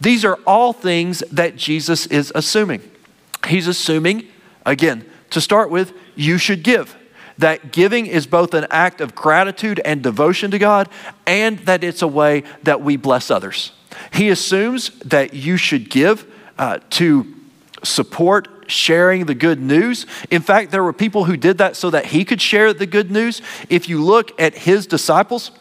These 0.02 0.26
are 0.26 0.40
all 0.46 0.74
things 0.74 1.20
that 1.32 1.56
Jesus 1.56 2.06
is 2.08 2.32
assuming. 2.36 2.82
He's 3.48 3.68
assuming, 3.68 4.28
again, 4.66 5.10
to 5.32 5.42
start 5.42 5.70
with, 5.70 5.94
you 6.16 6.38
should 6.38 6.64
give 6.64 6.96
that 7.40 7.72
giving 7.72 8.06
is 8.06 8.28
both 8.28 8.54
an 8.54 8.68
act 8.70 9.00
of 9.00 9.16
gratitude 9.16 9.80
and 9.86 10.04
devotion 10.04 10.52
to 10.52 10.60
God, 10.60 10.90
and 11.26 11.58
that 11.60 11.86
it's 11.86 12.02
a 12.02 12.08
way 12.08 12.44
that 12.64 12.82
we 12.82 12.98
bless 12.98 13.32
others. 13.32 13.72
He 14.12 14.30
assumes 14.30 14.90
that 15.00 15.34
you 15.34 15.56
should 15.56 15.90
give 15.90 16.26
uh, 16.58 16.80
to 16.92 17.34
support 17.84 18.48
sharing 18.68 19.26
the 19.26 19.36
good 19.36 19.60
news. 19.60 20.06
In 20.30 20.42
fact, 20.42 20.72
there 20.72 20.84
were 20.84 20.94
people 20.94 21.26
who 21.26 21.38
did 21.38 21.58
that 21.58 21.76
so 21.76 21.90
that 21.90 22.06
he 22.08 22.24
could 22.26 22.42
share 22.42 22.74
the 22.74 22.86
good 22.86 23.12
news. 23.12 23.42
If 23.70 23.90
you 23.90 24.04
look 24.04 24.40
at 24.40 24.56
his 24.56 24.86
disciples, 24.86 25.52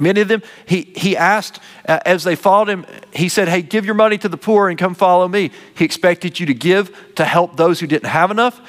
Many 0.00 0.22
of 0.22 0.28
them, 0.28 0.42
he, 0.66 0.92
he 0.96 1.16
asked 1.16 1.60
uh, 1.86 2.00
as 2.06 2.24
they 2.24 2.34
followed 2.34 2.68
him, 2.68 2.86
he 3.12 3.28
said, 3.28 3.48
Hey, 3.48 3.62
give 3.62 3.84
your 3.84 3.94
money 3.94 4.16
to 4.18 4.28
the 4.28 4.36
poor 4.36 4.68
and 4.68 4.78
come 4.78 4.94
follow 4.94 5.28
me. 5.28 5.50
He 5.76 5.84
expected 5.84 6.40
you 6.40 6.46
to 6.46 6.54
give 6.54 7.14
to 7.16 7.24
help 7.24 7.56
those 7.56 7.78
who 7.78 7.86
didn't 7.86 8.08
have 8.08 8.30
enough. 8.30 8.60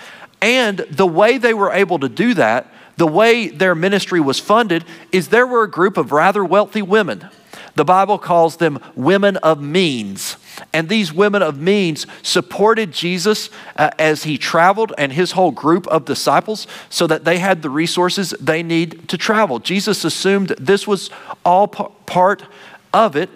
And 0.41 0.79
the 0.91 1.07
way 1.07 1.38
they 1.38 1.53
were 1.53 1.72
able 1.72 2.00
to 2.00 2.10
do 2.10 2.33
that, 2.33 2.67
the 2.98 3.07
way 3.07 3.48
their 3.48 3.74
ministry 3.74 4.19
was 4.19 4.39
funded, 4.39 4.83
is 5.12 5.29
there 5.29 5.48
were 5.48 5.63
a 5.63 5.72
group 5.72 5.98
of 5.98 6.12
rather 6.12 6.43
wealthy 6.43 6.81
women. 6.81 7.29
The 7.75 7.86
Bible 7.86 8.19
calls 8.19 8.57
them 8.57 8.79
women 8.95 9.38
of 9.38 9.62
means. 9.62 10.38
And 10.72 10.89
these 10.89 11.12
women 11.12 11.41
of 11.41 11.60
means 11.60 12.05
supported 12.22 12.91
Jesus 12.91 13.50
uh, 13.75 13.89
as 13.98 14.24
he 14.24 14.38
traveled 14.38 14.93
and 14.98 15.12
his 15.12 15.31
whole 15.31 15.51
group 15.51 15.88
of 15.88 16.05
disciples 16.05 16.67
so 16.89 17.07
that 17.07 17.25
they 17.25 17.39
had 17.39 17.62
the 17.62 17.69
resources 17.69 18.31
they 18.39 18.63
need 18.63 19.07
to 19.10 19.17
travel. 19.17 19.60
Jesus 19.60 20.03
assumed 20.03 20.50
this 20.60 20.88
was 20.88 21.10
all 21.43 21.67
p- 21.67 21.86
part 22.05 22.43
of 22.93 23.15
it. 23.15 23.29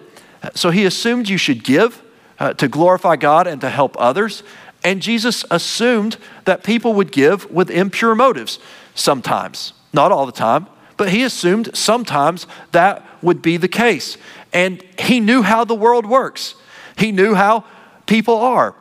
So 0.54 0.70
he 0.70 0.84
assumed 0.84 1.28
you 1.28 1.38
should 1.38 1.64
give 1.64 2.02
uh, 2.38 2.54
to 2.54 2.68
glorify 2.68 3.16
God 3.16 3.46
and 3.46 3.60
to 3.60 3.70
help 3.70 3.96
others. 3.98 4.42
And 4.84 5.02
Jesus 5.02 5.44
assumed 5.50 6.16
that 6.44 6.62
people 6.62 6.94
would 6.94 7.10
give 7.10 7.50
with 7.50 7.70
impure 7.70 8.14
motives 8.14 8.58
sometimes, 8.94 9.72
not 9.92 10.12
all 10.12 10.26
the 10.26 10.32
time, 10.32 10.68
but 10.96 11.10
he 11.10 11.22
assumed 11.24 11.76
sometimes 11.76 12.46
that 12.72 13.04
would 13.22 13.42
be 13.42 13.56
the 13.56 13.68
case. 13.68 14.16
And 14.52 14.82
he 14.98 15.20
knew 15.20 15.42
how 15.42 15.64
the 15.64 15.74
world 15.74 16.06
works, 16.06 16.54
he 16.98 17.12
knew 17.12 17.34
how 17.34 17.64
people 18.06 18.36
are. 18.36 18.74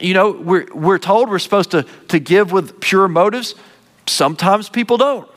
You 0.00 0.14
know, 0.14 0.30
we're, 0.30 0.66
we're 0.72 0.98
told 0.98 1.28
we're 1.28 1.38
supposed 1.38 1.72
to, 1.72 1.84
to 2.08 2.18
give 2.18 2.52
with 2.52 2.80
pure 2.80 3.08
motives. 3.08 3.54
Sometimes 4.06 4.68
people 4.68 4.96
don't. 4.96 5.28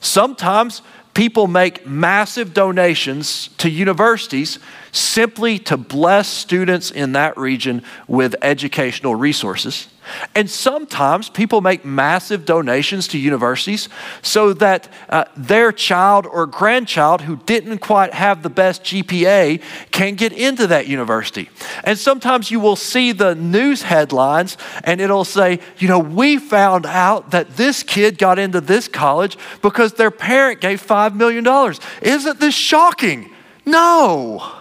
Sometimes 0.00 0.82
people 1.12 1.46
make 1.46 1.86
massive 1.86 2.54
donations 2.54 3.48
to 3.58 3.68
universities 3.70 4.58
simply 4.92 5.58
to 5.58 5.76
bless 5.76 6.28
students 6.28 6.90
in 6.90 7.12
that 7.12 7.36
region 7.36 7.82
with 8.06 8.34
educational 8.42 9.14
resources. 9.14 9.88
And 10.34 10.48
sometimes 10.48 11.28
people 11.28 11.60
make 11.60 11.84
massive 11.84 12.44
donations 12.44 13.08
to 13.08 13.18
universities 13.18 13.88
so 14.22 14.52
that 14.54 14.88
uh, 15.08 15.24
their 15.36 15.72
child 15.72 16.26
or 16.26 16.46
grandchild 16.46 17.22
who 17.22 17.36
didn't 17.36 17.78
quite 17.78 18.14
have 18.14 18.42
the 18.42 18.50
best 18.50 18.82
GPA 18.84 19.62
can 19.90 20.14
get 20.14 20.32
into 20.32 20.66
that 20.68 20.86
university. 20.86 21.48
And 21.84 21.98
sometimes 21.98 22.50
you 22.50 22.60
will 22.60 22.76
see 22.76 23.12
the 23.12 23.34
news 23.34 23.82
headlines 23.82 24.56
and 24.84 25.00
it'll 25.00 25.24
say, 25.24 25.60
you 25.78 25.88
know, 25.88 25.98
we 25.98 26.38
found 26.38 26.86
out 26.86 27.30
that 27.30 27.56
this 27.56 27.82
kid 27.82 28.18
got 28.18 28.38
into 28.38 28.60
this 28.60 28.88
college 28.88 29.36
because 29.62 29.94
their 29.94 30.10
parent 30.10 30.60
gave 30.60 30.84
$5 30.84 31.14
million. 31.14 31.46
Isn't 32.02 32.40
this 32.40 32.54
shocking? 32.54 33.30
No, 33.64 34.52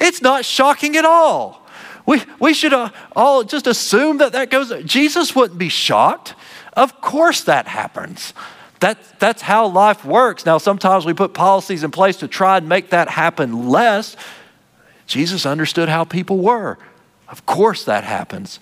it's 0.00 0.22
not 0.22 0.44
shocking 0.44 0.96
at 0.96 1.04
all. 1.04 1.65
We, 2.06 2.22
we 2.38 2.54
should 2.54 2.72
uh, 2.72 2.90
all 3.14 3.42
just 3.42 3.66
assume 3.66 4.18
that 4.18 4.32
that 4.32 4.48
goes. 4.48 4.72
Jesus 4.84 5.34
wouldn't 5.34 5.58
be 5.58 5.68
shocked. 5.68 6.34
Of 6.74 7.00
course 7.00 7.42
that 7.44 7.66
happens. 7.66 8.32
That, 8.80 8.98
that's 9.18 9.42
how 9.42 9.66
life 9.66 10.04
works. 10.04 10.46
Now, 10.46 10.58
sometimes 10.58 11.04
we 11.04 11.14
put 11.14 11.34
policies 11.34 11.82
in 11.82 11.90
place 11.90 12.18
to 12.18 12.28
try 12.28 12.58
and 12.58 12.68
make 12.68 12.90
that 12.90 13.08
happen 13.08 13.68
less. 13.68 14.16
Jesus 15.06 15.46
understood 15.46 15.88
how 15.88 16.04
people 16.04 16.38
were. 16.38 16.78
Of 17.28 17.46
course 17.46 17.84
that 17.84 18.04
happens. 18.04 18.60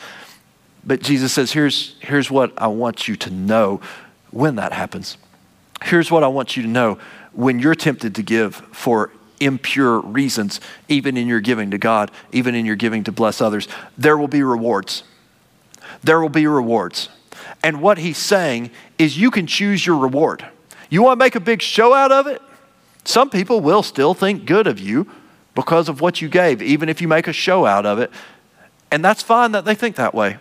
But 0.87 1.03
Jesus 1.03 1.33
says, 1.33 1.53
here's, 1.53 1.97
here's 2.01 2.31
what 2.31 2.53
I 2.57 2.69
want 2.69 3.09
you 3.09 3.17
to 3.17 3.31
know 3.31 3.81
when 4.31 4.57
that 4.57 4.73
happens. 4.73 5.17
Here's 5.83 6.11
what 6.11 6.23
I 6.23 6.29
want 6.29 6.57
you 6.57 6.63
to 6.63 6.69
know 6.69 6.99
when 7.33 7.59
you're 7.59 7.75
tempted 7.75 8.15
to 8.15 8.23
give 8.23 8.57
for 8.73 9.11
impure 9.41 10.01
reasons, 10.01 10.61
even 10.89 11.17
in 11.17 11.27
your 11.27 11.41
giving 11.41 11.71
to 11.71 11.79
God, 11.79 12.11
even 12.33 12.55
in 12.55 12.65
your 12.65 12.77
giving 12.77 13.05
to 13.05 13.13
bless 13.13 13.41
others, 13.41 13.69
there 13.99 14.17
will 14.17 14.29
be 14.29 14.43
rewards. 14.43 15.05
There 16.03 16.21
will 16.21 16.29
be 16.29 16.47
rewards. 16.47 17.09
And 17.63 17.81
what 17.81 17.99
he's 17.99 18.19
saying 18.19 18.71
is 18.99 19.19
you 19.19 19.31
can 19.31 19.47
choose 19.47 19.85
your 19.87 19.97
reward. 19.97 20.47
You 20.91 21.03
want 21.03 21.19
to 21.19 21.25
make 21.25 21.35
a 21.35 21.41
big 21.41 21.63
show 21.63 21.95
out 21.95 22.13
of 22.13 22.27
it? 22.27 22.41
Some 23.05 23.31
people 23.31 23.61
will 23.61 23.83
still 23.83 24.15
think 24.15 24.47
good 24.47 24.67
of 24.67 24.79
you 24.79 25.07
because 25.55 25.89
of 25.89 26.01
what 26.01 26.21
you 26.21 26.29
gave, 26.29 26.63
even 26.63 26.89
if 26.89 27.01
you 27.01 27.09
make 27.09 27.29
a 27.29 27.33
show 27.33 27.67
out 27.67 27.87
of 27.87 27.99
it. 27.99 28.11
And 28.91 29.05
that's 29.05 29.23
fine 29.23 29.53
that 29.53 29.65
they 29.65 29.75
think 29.75 29.97
that 29.97 30.15
way. 30.15 30.39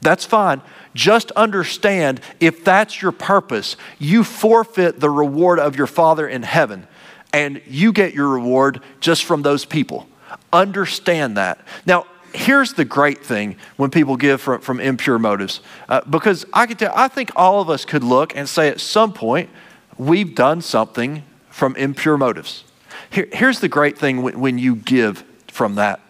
That's 0.00 0.24
fine. 0.24 0.60
Just 0.94 1.30
understand 1.32 2.20
if 2.40 2.64
that's 2.64 3.00
your 3.00 3.12
purpose, 3.12 3.76
you 3.98 4.24
forfeit 4.24 5.00
the 5.00 5.08
reward 5.08 5.58
of 5.58 5.76
your 5.76 5.86
Father 5.86 6.26
in 6.28 6.42
heaven, 6.42 6.86
and 7.32 7.62
you 7.66 7.92
get 7.92 8.14
your 8.14 8.28
reward 8.28 8.80
just 9.00 9.24
from 9.24 9.42
those 9.42 9.64
people. 9.64 10.06
Understand 10.52 11.36
that. 11.36 11.60
Now, 11.86 12.06
here's 12.34 12.74
the 12.74 12.84
great 12.84 13.24
thing 13.24 13.56
when 13.76 13.90
people 13.90 14.16
give 14.16 14.40
from, 14.40 14.60
from 14.60 14.80
impure 14.80 15.18
motives, 15.18 15.60
uh, 15.88 16.00
because 16.08 16.44
I 16.52 16.66
can 16.66 16.76
tell, 16.76 16.92
I 16.94 17.08
think 17.08 17.30
all 17.36 17.60
of 17.60 17.70
us 17.70 17.84
could 17.84 18.04
look 18.04 18.36
and 18.36 18.48
say 18.48 18.68
at 18.68 18.80
some 18.80 19.12
point 19.12 19.50
we've 19.96 20.34
done 20.34 20.60
something 20.60 21.22
from 21.50 21.76
impure 21.76 22.16
motives. 22.16 22.64
Here, 23.10 23.28
here's 23.32 23.60
the 23.60 23.68
great 23.68 23.98
thing 23.98 24.22
when, 24.22 24.40
when 24.40 24.58
you 24.58 24.76
give 24.76 25.24
from 25.48 25.74
that. 25.76 26.00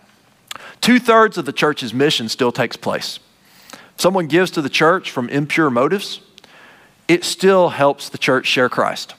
Two 0.80 0.98
thirds 0.98 1.38
of 1.38 1.44
the 1.44 1.52
church's 1.52 1.92
mission 1.92 2.28
still 2.28 2.52
takes 2.52 2.76
place. 2.76 3.18
Someone 3.96 4.26
gives 4.26 4.50
to 4.52 4.62
the 4.62 4.68
church 4.68 5.10
from 5.10 5.28
impure 5.28 5.70
motives, 5.70 6.20
it 7.08 7.24
still 7.24 7.70
helps 7.70 8.08
the 8.08 8.18
church 8.18 8.46
share 8.46 8.68
Christ. 8.68 9.14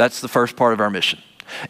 That's 0.00 0.22
the 0.22 0.28
first 0.28 0.56
part 0.56 0.72
of 0.72 0.80
our 0.80 0.88
mission. 0.88 1.18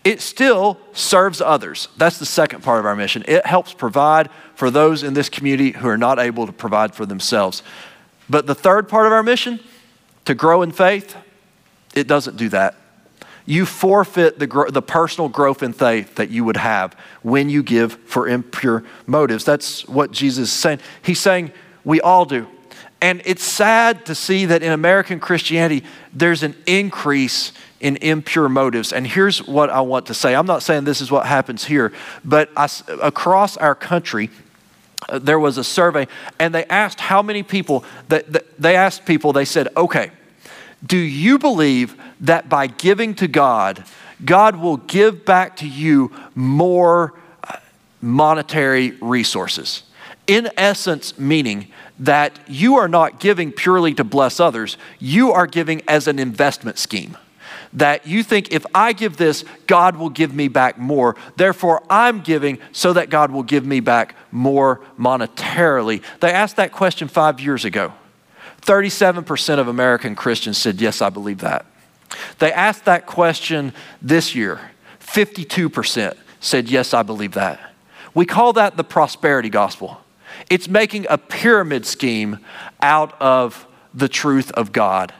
It 0.04 0.20
still 0.20 0.78
serves 0.92 1.40
others. 1.40 1.88
That's 1.96 2.20
the 2.20 2.26
second 2.26 2.62
part 2.62 2.78
of 2.78 2.87
our 2.87 2.94
mission. 2.94 3.25
It 3.26 3.44
helps 3.44 3.72
provide 3.75 4.30
for 4.54 4.70
those 4.70 5.02
in 5.02 5.14
this 5.14 5.28
community 5.28 5.72
who 5.72 5.88
are 5.88 5.99
not 5.99 6.20
able 6.20 6.46
to 6.46 6.52
provide 6.52 6.94
for 6.94 7.04
themselves. 7.04 7.64
But 8.28 8.46
the 8.46 8.54
third 8.54 8.88
part 8.88 9.06
of 9.06 9.12
our 9.12 9.25
mission, 9.25 9.58
to 10.26 10.37
grow 10.37 10.62
in 10.62 10.70
faith, 10.70 11.16
it 11.92 12.06
doesn't 12.06 12.37
do 12.37 12.49
that. 12.50 12.76
You 13.46 13.66
forfeit 13.66 14.38
the, 14.38 14.46
the 14.70 14.80
personal 14.80 15.28
growth 15.28 15.64
in 15.64 15.72
faith 15.72 16.14
that 16.14 16.30
you 16.30 16.44
would 16.44 16.58
have 16.58 16.94
when 17.22 17.50
you 17.50 17.64
give 17.64 17.94
for 18.04 18.28
impure 18.28 18.84
motives. 19.08 19.44
That's 19.44 19.88
what 19.88 20.12
Jesus 20.12 20.50
is 20.50 20.52
saying. 20.52 20.78
He's 21.02 21.18
saying, 21.18 21.50
we 21.82 22.00
all 22.00 22.26
do. 22.26 22.46
And 23.02 23.23
it's 23.25 23.45
sad 23.45 24.04
to 24.07 24.14
see 24.14 24.47
that 24.47 24.62
in 24.62 24.73
American 24.73 25.21
Christianity, 25.21 25.85
there's 26.12 26.42
an 26.42 26.54
increase 26.66 27.52
in 27.80 27.97
impure 27.97 28.49
motives. 28.49 28.92
And 28.92 29.07
here's 29.07 29.47
what 29.47 29.71
I 29.71 29.80
want 29.80 30.07
to 30.07 30.14
say 30.14 30.35
I'm 30.35 30.47
not 30.47 30.62
saying 30.62 30.85
this 30.85 31.00
is 31.00 31.11
what 31.11 31.26
happens 31.26 31.64
here, 31.64 31.92
but 32.25 32.50
I, 32.57 32.69
across 33.02 33.57
our 33.57 33.75
country, 33.75 34.30
uh, 35.09 35.19
there 35.19 35.40
was 35.40 35.57
a 35.57 35.64
survey, 35.64 36.07
and 36.38 36.54
they 36.54 36.64
asked 36.66 37.00
how 37.00 37.23
many 37.23 37.42
people, 37.42 37.85
that, 38.09 38.30
that, 38.33 38.61
they 38.61 38.76
asked 38.76 39.07
people, 39.07 39.33
they 39.33 39.47
said, 39.47 39.69
okay, 39.76 40.11
do 40.85 40.99
you 40.99 41.38
believe 41.38 41.97
that 42.21 42.49
by 42.49 42.66
giving 42.66 43.14
to 43.16 43.28
God, 43.28 43.85
God 44.25 44.57
will 44.57 44.76
give 44.76 45.25
back 45.25 45.57
to 45.57 45.69
you 45.69 46.12
more 46.35 47.14
uh, 47.42 47.57
monetary 48.02 48.90
resources? 49.00 49.85
In 50.30 50.49
essence, 50.56 51.18
meaning 51.18 51.66
that 51.99 52.38
you 52.46 52.76
are 52.76 52.87
not 52.87 53.18
giving 53.18 53.50
purely 53.50 53.94
to 53.94 54.04
bless 54.04 54.38
others, 54.38 54.76
you 55.00 55.32
are 55.32 55.49
giving 55.49 55.82
as 55.88 56.06
an 56.06 56.20
investment 56.20 56.78
scheme 56.78 57.16
that 57.72 58.06
you 58.06 58.22
think 58.22 58.52
if 58.52 58.64
I 58.72 58.92
give 58.92 59.16
this, 59.16 59.44
God 59.66 59.96
will 59.96 60.08
give 60.08 60.32
me 60.32 60.46
back 60.46 60.78
more. 60.78 61.16
Therefore, 61.34 61.82
I'm 61.90 62.20
giving 62.20 62.60
so 62.70 62.92
that 62.92 63.10
God 63.10 63.32
will 63.32 63.42
give 63.42 63.66
me 63.66 63.80
back 63.80 64.14
more 64.30 64.80
monetarily. 64.96 66.00
They 66.20 66.30
asked 66.30 66.54
that 66.56 66.70
question 66.70 67.08
five 67.08 67.40
years 67.40 67.64
ago. 67.64 67.92
37% 68.62 69.58
of 69.58 69.66
American 69.66 70.14
Christians 70.14 70.58
said, 70.58 70.80
Yes, 70.80 71.02
I 71.02 71.10
believe 71.10 71.38
that. 71.38 71.66
They 72.38 72.52
asked 72.52 72.84
that 72.84 73.04
question 73.04 73.72
this 74.00 74.37
year. 74.37 74.60
52% 75.00 76.16
said, 76.38 76.68
Yes, 76.68 76.94
I 76.94 77.02
believe 77.02 77.32
that. 77.32 77.58
We 78.14 78.26
call 78.26 78.52
that 78.52 78.76
the 78.76 78.84
prosperity 78.84 79.50
gospel. 79.50 80.00
It's 80.49 80.68
making 80.68 81.06
a 81.08 81.18
pyramid 81.18 81.87
scheme 81.87 82.38
out 82.80 83.20
of 83.20 83.66
the 83.94 84.08
truth 84.08 84.50
of 84.52 84.72
God. 84.72 85.12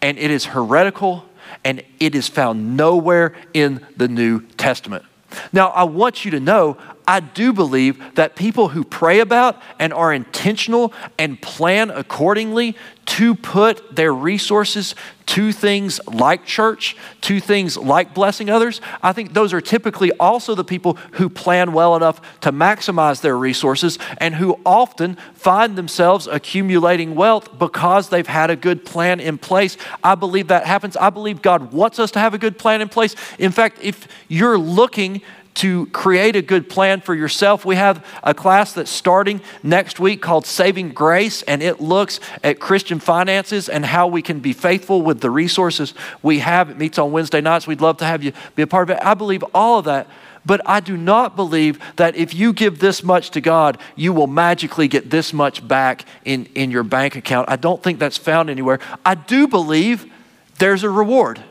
And 0.00 0.18
it 0.18 0.30
is 0.30 0.46
heretical 0.46 1.24
and 1.64 1.82
it 1.98 2.14
is 2.14 2.28
found 2.28 2.76
nowhere 2.76 3.34
in 3.54 3.86
the 3.96 4.08
New 4.08 4.42
Testament. 4.56 5.04
Now, 5.52 5.68
I 5.68 5.84
want 5.84 6.24
you 6.24 6.30
to 6.32 6.40
know, 6.40 6.76
I 7.08 7.20
do 7.20 7.54
believe 7.54 8.14
that 8.16 8.36
people 8.36 8.68
who 8.68 8.84
pray 8.84 9.20
about 9.20 9.60
and 9.78 9.94
are 9.94 10.12
intentional 10.12 10.92
and 11.18 11.40
plan 11.40 11.90
accordingly 11.90 12.76
to 13.06 13.34
put 13.34 13.96
their 13.96 14.12
resources 14.12 14.94
to 15.24 15.50
things 15.52 15.98
like 16.06 16.44
church, 16.44 16.94
to 17.22 17.40
things 17.40 17.78
like 17.78 18.12
blessing 18.12 18.50
others, 18.50 18.82
I 19.02 19.12
think 19.12 19.32
those 19.32 19.54
are 19.54 19.62
typically 19.62 20.12
also 20.12 20.54
the 20.54 20.64
people 20.64 20.98
who 21.12 21.30
plan 21.30 21.72
well 21.72 21.96
enough 21.96 22.20
to 22.42 22.52
maximize 22.52 23.22
their 23.22 23.36
resources 23.36 23.98
and 24.18 24.34
who 24.34 24.58
often 24.66 25.16
find 25.32 25.76
themselves 25.76 26.26
accumulating 26.26 27.14
wealth 27.14 27.58
because 27.58 28.10
they've 28.10 28.26
had 28.26 28.50
a 28.50 28.56
good 28.56 28.84
plan 28.84 29.20
in 29.20 29.38
place. 29.38 29.78
I 30.04 30.14
believe 30.14 30.48
that 30.48 30.66
happens. 30.66 30.94
I 30.96 31.08
believe 31.08 31.40
God 31.40 31.72
wants 31.72 31.98
us 31.98 32.10
to 32.10 32.18
have 32.18 32.34
a 32.34 32.38
good 32.38 32.58
plan 32.58 32.82
in 32.82 32.90
place. 32.90 33.16
In 33.38 33.52
fact, 33.52 33.78
if 33.82 34.06
you're 34.28 34.58
looking 34.58 35.22
to 35.58 35.86
create 35.86 36.36
a 36.36 36.42
good 36.42 36.68
plan 36.68 37.00
for 37.00 37.14
yourself. 37.14 37.64
We 37.64 37.74
have 37.74 38.06
a 38.22 38.32
class 38.32 38.72
that's 38.72 38.90
starting 38.90 39.40
next 39.62 39.98
week 39.98 40.22
called 40.22 40.46
Saving 40.46 40.90
Grace, 40.90 41.42
and 41.42 41.62
it 41.62 41.80
looks 41.80 42.20
at 42.44 42.60
Christian 42.60 43.00
finances 43.00 43.68
and 43.68 43.84
how 43.84 44.06
we 44.06 44.22
can 44.22 44.38
be 44.38 44.52
faithful 44.52 45.02
with 45.02 45.20
the 45.20 45.30
resources 45.30 45.94
we 46.22 46.38
have. 46.38 46.70
It 46.70 46.78
meets 46.78 46.96
on 46.96 47.10
Wednesday 47.10 47.40
nights. 47.40 47.66
We'd 47.66 47.80
love 47.80 47.96
to 47.98 48.04
have 48.04 48.22
you 48.22 48.32
be 48.54 48.62
a 48.62 48.66
part 48.68 48.88
of 48.88 48.96
it. 48.96 49.02
I 49.04 49.14
believe 49.14 49.42
all 49.52 49.80
of 49.80 49.84
that. 49.86 50.06
But 50.46 50.60
I 50.64 50.78
do 50.78 50.96
not 50.96 51.34
believe 51.34 51.78
that 51.96 52.14
if 52.14 52.32
you 52.32 52.52
give 52.52 52.78
this 52.78 53.02
much 53.02 53.30
to 53.32 53.40
God, 53.40 53.78
you 53.96 54.12
will 54.12 54.28
magically 54.28 54.86
get 54.86 55.10
this 55.10 55.32
much 55.32 55.66
back 55.66 56.04
in, 56.24 56.46
in 56.54 56.70
your 56.70 56.84
bank 56.84 57.16
account. 57.16 57.50
I 57.50 57.56
don't 57.56 57.82
think 57.82 57.98
that's 57.98 58.16
found 58.16 58.48
anywhere. 58.48 58.78
I 59.04 59.16
do 59.16 59.48
believe 59.48 60.10
there's 60.58 60.84
a 60.84 60.90
reward. 60.90 61.42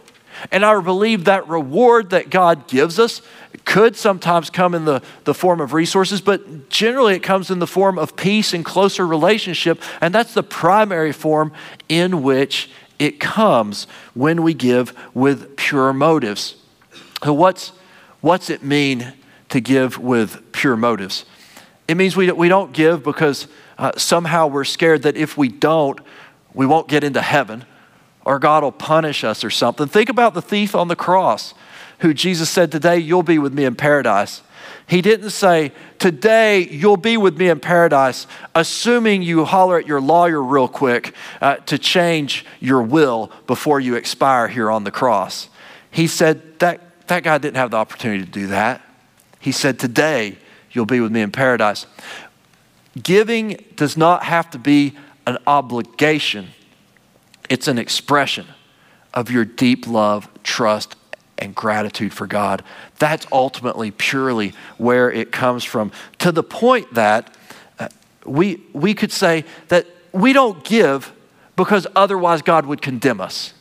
And 0.51 0.65
I 0.65 0.79
believe 0.81 1.25
that 1.25 1.47
reward 1.47 2.11
that 2.11 2.29
God 2.29 2.67
gives 2.67 2.99
us 2.99 3.21
could 3.65 3.95
sometimes 3.95 4.49
come 4.49 4.73
in 4.73 4.85
the, 4.85 5.01
the 5.25 5.33
form 5.33 5.59
of 5.59 5.73
resources, 5.73 6.21
but 6.21 6.69
generally 6.69 7.15
it 7.15 7.23
comes 7.23 7.51
in 7.51 7.59
the 7.59 7.67
form 7.67 7.99
of 7.99 8.15
peace 8.15 8.53
and 8.53 8.63
closer 8.63 9.05
relationship. 9.05 9.81
And 9.99 10.15
that's 10.15 10.33
the 10.33 10.43
primary 10.43 11.11
form 11.11 11.51
in 11.89 12.23
which 12.23 12.69
it 12.97 13.19
comes 13.19 13.85
when 14.13 14.41
we 14.41 14.53
give 14.53 14.93
with 15.13 15.57
pure 15.57 15.91
motives. 15.91 16.55
So, 17.23 17.33
what's, 17.33 17.73
what's 18.21 18.49
it 18.49 18.63
mean 18.63 19.13
to 19.49 19.59
give 19.59 19.97
with 19.97 20.51
pure 20.51 20.77
motives? 20.77 21.25
It 21.87 21.95
means 21.95 22.15
we, 22.15 22.31
we 22.31 22.49
don't 22.49 22.71
give 22.73 23.03
because 23.03 23.47
uh, 23.77 23.91
somehow 23.97 24.47
we're 24.47 24.63
scared 24.63 25.03
that 25.03 25.17
if 25.17 25.37
we 25.37 25.49
don't, 25.49 25.99
we 26.53 26.65
won't 26.65 26.87
get 26.87 27.03
into 27.03 27.21
heaven 27.21 27.65
or 28.27 28.39
God 28.39 28.61
will 28.61 28.73
punish 28.73 29.23
us 29.23 29.45
or 29.45 29.49
something. 29.49 29.87
Think 29.87 30.09
about 30.09 30.33
the 30.33 30.41
thief 30.41 30.75
on 30.75 30.89
the 30.89 30.97
cross 30.97 31.53
who 31.99 32.13
Jesus 32.13 32.49
said, 32.49 32.73
Today 32.73 32.97
you'll 32.97 33.23
be 33.23 33.39
with 33.39 33.53
me 33.53 33.63
in 33.63 33.73
paradise. 33.73 34.41
He 34.85 35.01
didn't 35.01 35.29
say, 35.29 35.71
Today 35.97 36.67
you'll 36.67 36.97
be 36.97 37.15
with 37.15 37.37
me 37.37 37.47
in 37.47 37.61
paradise, 37.61 38.27
assuming 38.53 39.21
you 39.21 39.45
holler 39.45 39.79
at 39.79 39.87
your 39.87 40.01
lawyer 40.01 40.43
real 40.43 40.67
quick 40.67 41.13
uh, 41.39 41.55
to 41.67 41.77
change 41.77 42.45
your 42.59 42.81
will 42.81 43.31
before 43.47 43.79
you 43.79 43.95
expire 43.95 44.49
here 44.49 44.69
on 44.69 44.83
the 44.83 44.91
cross. 44.91 45.47
He 45.89 46.05
said, 46.05 46.59
that, 46.59 47.07
that 47.07 47.23
guy 47.23 47.37
didn't 47.37 47.55
have 47.55 47.71
the 47.71 47.77
opportunity 47.77 48.25
to 48.25 48.29
do 48.29 48.47
that. 48.47 48.81
He 49.39 49.53
said, 49.53 49.79
Today 49.79 50.37
you'll 50.71 50.85
be 50.85 50.99
with 50.99 51.13
me 51.13 51.21
in 51.21 51.31
paradise. 51.31 51.85
Giving 53.01 53.63
does 53.77 53.95
not 53.95 54.23
have 54.23 54.49
to 54.49 54.59
be 54.59 54.97
an 55.25 55.37
obligation, 55.47 56.49
it's 57.49 57.67
an 57.67 57.77
expression 57.77 58.45
of 59.13 59.31
your 59.31 59.45
deep 59.45 59.87
love, 59.87 60.29
trust, 60.43 60.95
and 61.37 61.53
gratitude 61.55 62.13
for 62.13 62.27
God. 62.27 62.63
That's 62.99 63.25
ultimately 63.31 63.91
purely 63.91 64.53
where 64.77 65.11
it 65.11 65.31
comes 65.31 65.63
from. 65.63 65.91
To 66.19 66.31
the 66.31 66.43
point 66.43 66.93
that 66.93 67.35
uh, 67.79 67.89
we, 68.25 68.63
we 68.73 68.93
could 68.93 69.11
say 69.11 69.45
that 69.67 69.85
we 70.11 70.33
don't 70.33 70.63
give 70.63 71.11
because 71.55 71.87
otherwise 71.95 72.41
God 72.41 72.65
would 72.65 72.81
condemn 72.81 73.21
us. 73.21 73.53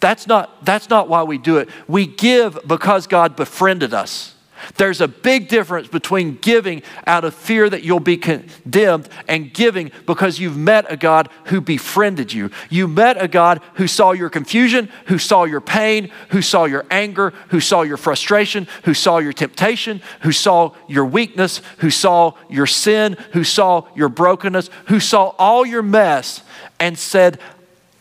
That's 0.00 0.26
not, 0.26 0.64
that's 0.64 0.88
not 0.88 1.08
why 1.08 1.24
we 1.24 1.38
do 1.38 1.58
it. 1.58 1.68
We 1.86 2.06
give 2.06 2.58
because 2.66 3.06
God 3.06 3.36
befriended 3.36 3.92
us. 3.92 4.34
There's 4.76 5.00
a 5.00 5.08
big 5.08 5.48
difference 5.48 5.88
between 5.88 6.36
giving 6.36 6.82
out 7.06 7.24
of 7.24 7.34
fear 7.34 7.68
that 7.68 7.82
you'll 7.82 8.00
be 8.00 8.16
condemned 8.16 9.08
and 9.26 9.52
giving 9.52 9.90
because 10.06 10.38
you've 10.38 10.56
met 10.56 10.90
a 10.90 10.96
God 10.96 11.28
who 11.46 11.60
befriended 11.60 12.32
you. 12.32 12.50
You 12.70 12.88
met 12.88 13.22
a 13.22 13.28
God 13.28 13.62
who 13.74 13.86
saw 13.86 14.12
your 14.12 14.30
confusion, 14.30 14.88
who 15.06 15.18
saw 15.18 15.44
your 15.44 15.60
pain, 15.60 16.10
who 16.30 16.42
saw 16.42 16.64
your 16.64 16.84
anger, 16.90 17.32
who 17.48 17.60
saw 17.60 17.82
your 17.82 17.96
frustration, 17.96 18.66
who 18.84 18.94
saw 18.94 19.18
your 19.18 19.32
temptation, 19.32 20.02
who 20.22 20.32
saw 20.32 20.74
your 20.88 21.04
weakness, 21.04 21.60
who 21.78 21.90
saw 21.90 22.32
your 22.48 22.66
sin, 22.66 23.16
who 23.32 23.44
saw 23.44 23.86
your 23.94 24.08
brokenness, 24.08 24.70
who 24.86 25.00
saw 25.00 25.34
all 25.38 25.64
your 25.64 25.82
mess 25.82 26.42
and 26.80 26.98
said, 26.98 27.38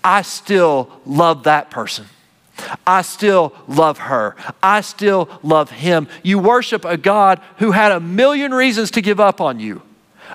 I 0.04 0.22
still 0.22 0.90
love 1.06 1.44
that 1.44 1.70
person. 1.70 2.06
I 2.86 3.02
still 3.02 3.54
love 3.68 3.98
her. 4.00 4.36
I 4.64 4.82
still 4.82 5.30
love 5.44 5.72
him. 5.72 6.08
You 6.24 6.40
worship 6.40 6.86
a 6.86 6.98
God 6.98 7.42
who 7.58 7.72
had 7.72 7.92
a 7.92 8.00
million 8.00 8.54
reasons 8.54 8.92
to 8.92 9.02
give 9.02 9.20
up 9.20 9.42
on 9.42 9.60
you. 9.60 9.82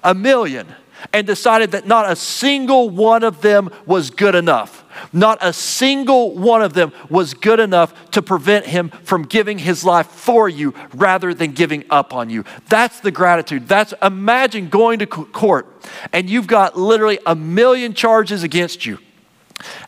A 0.03 0.15
million. 0.15 0.67
and 1.13 1.27
decided 1.27 1.73
that 1.73 1.87
not 1.87 2.11
a 2.11 2.15
single 2.15 2.89
one 2.91 3.23
of 3.23 3.43
them 3.43 3.71
was 3.87 4.11
good 4.11 4.35
enough. 4.35 4.85
Not 5.13 5.39
a 5.41 5.53
single 5.53 6.37
one 6.37 6.63
of 6.63 6.75
them 6.75 6.93
was 7.09 7.35
good 7.35 7.61
enough 7.61 8.11
to 8.13 8.23
prevent 8.23 8.67
him 8.67 8.91
from 8.91 9.25
giving 9.25 9.59
his 9.59 9.85
life 9.85 10.07
for 10.07 10.49
you 10.49 10.75
rather 10.95 11.35
than 11.35 11.53
giving 11.53 11.85
up 11.91 12.15
on 12.15 12.31
you. 12.31 12.45
That's 12.69 13.01
the 13.01 13.11
gratitude. 13.11 13.69
That's 13.69 13.95
imagine 14.03 14.69
going 14.69 14.99
to 15.01 15.07
court 15.07 15.67
and 16.13 16.29
you've 16.29 16.47
got 16.47 16.79
literally 16.79 17.19
a 17.27 17.35
million 17.35 17.95
charges 17.95 18.43
against 18.43 18.87
you. 18.87 18.99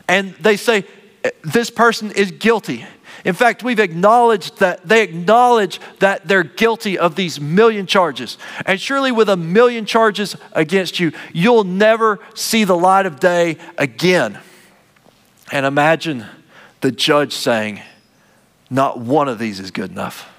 And 0.07 0.33
they 0.35 0.57
say, 0.57 0.85
This 1.43 1.69
person 1.69 2.11
is 2.11 2.31
guilty. 2.31 2.85
In 3.23 3.33
fact, 3.33 3.63
we've 3.63 3.79
acknowledged 3.79 4.59
that 4.59 4.87
they 4.87 5.01
acknowledge 5.01 5.79
that 5.99 6.27
they're 6.27 6.43
guilty 6.43 6.97
of 6.97 7.15
these 7.15 7.39
million 7.39 7.87
charges. 7.87 8.37
And 8.65 8.79
surely, 8.79 9.11
with 9.11 9.29
a 9.29 9.37
million 9.37 9.85
charges 9.85 10.35
against 10.53 10.99
you, 10.99 11.11
you'll 11.33 11.63
never 11.63 12.19
see 12.35 12.63
the 12.63 12.77
light 12.77 13.05
of 13.05 13.19
day 13.19 13.57
again. 13.77 14.39
And 15.51 15.65
imagine 15.65 16.25
the 16.81 16.91
judge 16.91 17.33
saying, 17.33 17.81
Not 18.69 18.99
one 18.99 19.27
of 19.27 19.39
these 19.39 19.59
is 19.59 19.71
good 19.71 19.91
enough. 19.91 20.31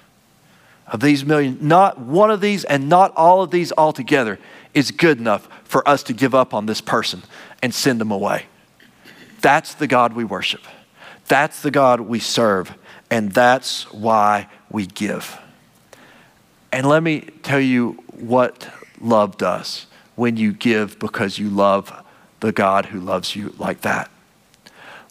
Of 0.86 1.00
these 1.00 1.24
million, 1.24 1.58
not 1.60 1.98
one 1.98 2.30
of 2.30 2.40
these 2.40 2.64
and 2.64 2.88
not 2.88 3.12
all 3.16 3.42
of 3.42 3.50
these 3.50 3.72
altogether 3.76 4.38
is 4.72 4.92
good 4.92 5.18
enough 5.18 5.48
for 5.64 5.86
us 5.88 6.04
to 6.04 6.12
give 6.12 6.32
up 6.32 6.54
on 6.54 6.66
this 6.66 6.80
person 6.80 7.24
and 7.60 7.74
send 7.74 8.00
them 8.00 8.12
away. 8.12 8.46
That's 9.40 9.74
the 9.74 9.86
God 9.86 10.14
we 10.14 10.24
worship. 10.24 10.62
That's 11.28 11.62
the 11.62 11.70
God 11.70 12.00
we 12.00 12.18
serve. 12.18 12.74
And 13.10 13.32
that's 13.32 13.92
why 13.92 14.48
we 14.70 14.86
give. 14.86 15.38
And 16.72 16.86
let 16.88 17.02
me 17.02 17.20
tell 17.42 17.60
you 17.60 17.92
what 18.18 18.68
love 19.00 19.38
does 19.38 19.86
when 20.14 20.36
you 20.36 20.52
give 20.52 20.98
because 20.98 21.38
you 21.38 21.48
love 21.48 22.04
the 22.40 22.52
God 22.52 22.86
who 22.86 23.00
loves 23.00 23.36
you 23.36 23.54
like 23.58 23.82
that. 23.82 24.10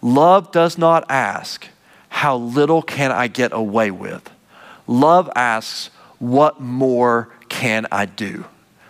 Love 0.01 0.51
does 0.51 0.77
not 0.77 1.05
ask, 1.09 1.67
How 2.09 2.35
little 2.35 2.81
can 2.81 3.11
I 3.11 3.27
get 3.27 3.53
away 3.53 3.91
with? 3.91 4.29
Love 4.87 5.29
asks, 5.35 5.89
What 6.19 6.59
more 6.59 7.29
can 7.49 7.87
I 7.91 8.05
do? 8.05 8.45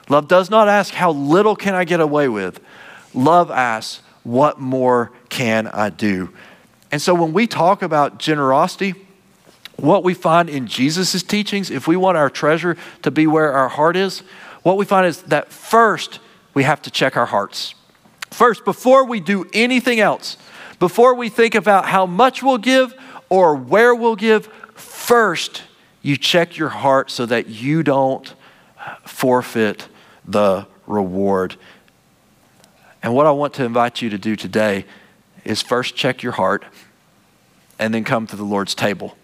Love 0.09 0.27
does 0.27 0.49
not 0.49 0.67
ask, 0.67 0.93
How 0.93 1.11
little 1.11 1.55
can 1.55 1.75
I 1.75 1.85
get 1.85 1.99
away 1.99 2.27
with? 2.27 2.59
Love 3.13 3.49
asks, 3.51 4.01
What 4.25 4.59
more 4.59 5.11
can 5.29 5.67
I 5.67 5.91
do? 5.91 6.33
And 6.91 6.99
so 6.99 7.13
when 7.13 7.31
we 7.31 7.45
talk 7.45 7.83
about 7.83 8.17
generosity, 8.17 8.95
what 9.77 10.03
we 10.03 10.15
find 10.15 10.49
in 10.49 10.65
Jesus' 10.65 11.21
teachings, 11.21 11.69
if 11.69 11.87
we 11.87 11.95
want 11.95 12.17
our 12.17 12.29
treasure 12.29 12.75
to 13.03 13.11
be 13.11 13.27
where 13.27 13.53
our 13.53 13.69
heart 13.69 13.95
is, 13.95 14.23
what 14.63 14.77
we 14.77 14.85
find 14.85 15.05
is 15.05 15.21
that 15.23 15.51
first 15.51 16.19
we 16.55 16.63
have 16.63 16.81
to 16.81 16.91
check 16.91 17.15
our 17.15 17.27
hearts. 17.27 17.75
First, 18.31 18.65
before 18.65 19.05
we 19.05 19.19
do 19.19 19.45
anything 19.53 19.99
else, 19.99 20.37
before 20.79 21.13
we 21.13 21.29
think 21.29 21.53
about 21.53 21.85
how 21.85 22.07
much 22.07 22.41
we'll 22.41 22.57
give 22.57 22.95
or 23.29 23.55
where 23.55 23.93
we'll 23.93 24.15
give, 24.15 24.47
first 24.73 25.61
you 26.01 26.17
check 26.17 26.57
your 26.57 26.69
heart 26.69 27.11
so 27.11 27.27
that 27.27 27.47
you 27.47 27.83
don't 27.83 28.33
forfeit 29.05 29.87
the 30.25 30.65
reward. 30.87 31.57
And 33.05 33.13
what 33.13 33.27
I 33.27 33.31
want 33.31 33.53
to 33.53 33.63
invite 33.63 34.01
you 34.01 34.09
to 34.09 34.17
do 34.17 34.35
today 34.35 34.83
is 35.43 35.61
first 35.61 35.95
check 35.95 36.23
your 36.23 36.31
heart 36.31 36.65
and 37.77 37.93
then 37.93 38.03
come 38.03 38.25
to 38.25 38.35
the 38.35 38.43
Lord's 38.43 38.73
table. 38.73 39.15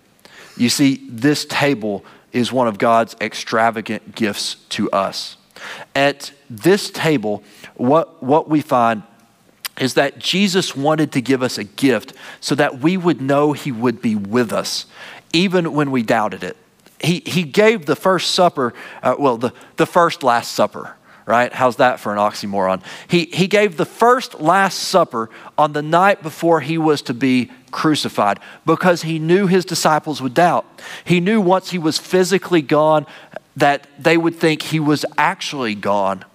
You 0.56 0.70
see, 0.70 1.08
this 1.10 1.46
table 1.46 2.06
is 2.32 2.52
one 2.52 2.68
of 2.68 2.78
God's 2.78 3.16
extravagant 3.20 4.14
gifts 4.14 4.58
to 4.70 4.92
us. 4.92 5.36
At 5.96 6.32
this 6.48 6.92
table, 6.92 7.44
what, 7.74 8.22
what 8.22 8.48
we 8.48 8.62
find 8.62 9.02
is 9.80 9.96
that 9.96 10.20
Jesus 10.20 10.76
wanted 10.76 11.12
to 11.14 11.22
give 11.22 11.42
us 11.42 11.58
a 11.58 11.64
gift 11.64 12.14
so 12.40 12.54
that 12.54 12.82
we 12.82 12.98
would 12.98 13.20
know 13.20 13.54
he 13.54 13.72
would 13.72 14.00
be 14.00 14.14
with 14.16 14.54
us, 14.54 14.86
even 15.34 15.74
when 15.74 15.90
we 15.90 16.04
doubted 16.04 16.44
it. 16.44 16.56
He, 17.04 17.24
he 17.26 17.42
gave 17.42 17.88
the 17.88 17.96
first 17.96 18.30
supper, 18.36 18.76
uh, 19.02 19.16
well, 19.18 19.38
the, 19.38 19.54
the 19.78 19.88
first 19.88 20.22
Last 20.22 20.52
Supper, 20.52 20.98
right? 21.26 21.54
How's 21.54 21.78
that 21.78 22.00
for 22.00 22.12
an 22.12 22.18
oxymoron? 22.18 22.84
He, 23.08 23.26
he 23.26 23.48
gave 23.48 23.78
the 23.78 23.86
first 23.86 24.40
Last 24.40 24.80
Supper 24.80 25.30
on 25.58 25.74
the 25.74 25.82
night 25.82 26.24
before 26.24 26.62
he 26.62 26.78
was 26.78 27.02
to 27.04 27.14
be 27.14 27.52
crucified 27.72 28.40
because 28.66 29.04
he 29.04 29.20
knew 29.20 29.48
his 29.48 29.66
disciples 29.66 30.22
would 30.22 30.34
doubt. 30.34 30.66
He 31.06 31.20
knew 31.20 31.40
once 31.40 31.72
he 31.72 31.78
was 31.78 31.98
physically 31.98 32.62
gone 32.62 33.06
that 33.56 33.88
they 34.00 34.18
would 34.18 34.36
think 34.36 34.62
he 34.62 34.80
was 34.80 35.06
actually 35.18 35.76
gone. 35.76 36.26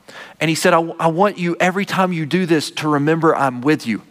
And 0.40 0.48
he 0.48 0.54
said, 0.54 0.74
I, 0.74 0.80
I 0.98 1.08
want 1.08 1.38
you, 1.38 1.56
every 1.60 1.84
time 1.84 2.12
you 2.12 2.26
do 2.26 2.46
this, 2.46 2.70
to 2.72 2.88
remember 2.88 3.34
I'm 3.34 3.60
with 3.60 3.86
you. 3.86 4.02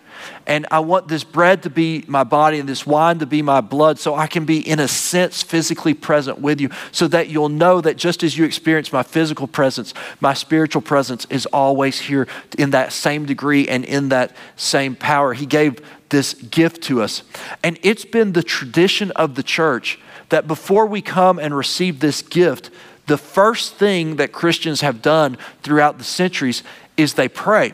And 0.48 0.66
I 0.72 0.80
want 0.80 1.08
this 1.08 1.24
bread 1.24 1.64
to 1.64 1.70
be 1.70 2.04
my 2.08 2.24
body 2.24 2.60
and 2.60 2.70
this 2.70 2.86
wine 2.86 3.20
to 3.20 3.26
be 3.26 3.42
my 3.42 3.62
blood 3.62 4.00
so 4.00 4.16
I 4.16 4.28
can 4.28 4.46
be, 4.46 4.60
in 4.60 4.80
a 4.80 4.88
sense, 4.88 5.42
physically 5.42 5.94
present 5.94 6.40
with 6.40 6.62
you 6.62 6.70
so 6.92 7.08
that 7.08 7.30
you'll 7.30 7.50
know 7.50 7.82
that 7.82 7.98
just 7.98 8.24
as 8.24 8.38
you 8.38 8.46
experience 8.46 8.92
my 8.94 9.04
physical 9.04 9.48
presence, 9.48 9.94
my 10.20 10.34
spiritual 10.34 10.82
presence 10.82 11.26
is 11.30 11.46
always 11.48 12.00
here 12.00 12.28
in 12.58 12.72
that 12.72 12.94
same 12.94 13.26
degree 13.26 13.68
and 13.68 13.86
in 13.86 14.10
that 14.10 14.36
same 14.56 14.96
power. 14.96 15.34
He 15.34 15.46
gave 15.46 15.80
this 16.10 16.34
gift 16.34 16.84
to 16.84 17.02
us. 17.02 17.24
And 17.64 17.80
it's 17.82 18.06
been 18.06 18.34
the 18.34 18.44
tradition 18.44 19.12
of 19.12 19.36
the 19.36 19.44
church 19.44 20.00
that 20.30 20.48
before 20.48 20.86
we 20.86 21.02
come 21.02 21.40
and 21.40 21.56
receive 21.56 22.00
this 22.00 22.22
gift, 22.22 22.70
the 23.08 23.18
first 23.18 23.76
thing 23.76 24.16
that 24.16 24.32
Christians 24.32 24.82
have 24.82 25.02
done 25.02 25.38
throughout 25.62 25.98
the 25.98 26.04
centuries 26.04 26.64
is 26.98 27.14
they 27.14 27.30
pray. 27.30 27.74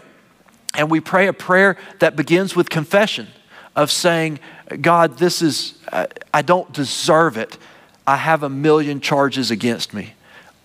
And 0.76 0.90
we 0.90 1.00
pray 1.00 1.28
a 1.28 1.34
prayer 1.34 1.78
that 2.00 2.16
begins 2.16 2.56
with 2.56 2.70
confession 2.70 3.28
of 3.76 3.92
saying, 3.92 4.40
God, 4.80 5.18
this 5.18 5.42
is, 5.42 5.78
I 6.34 6.42
don't 6.42 6.72
deserve 6.72 7.38
it. 7.38 7.58
I 8.08 8.18
have 8.18 8.44
a 8.44 8.50
million 8.50 9.02
charges 9.02 9.52
against 9.52 9.94
me. 9.94 10.14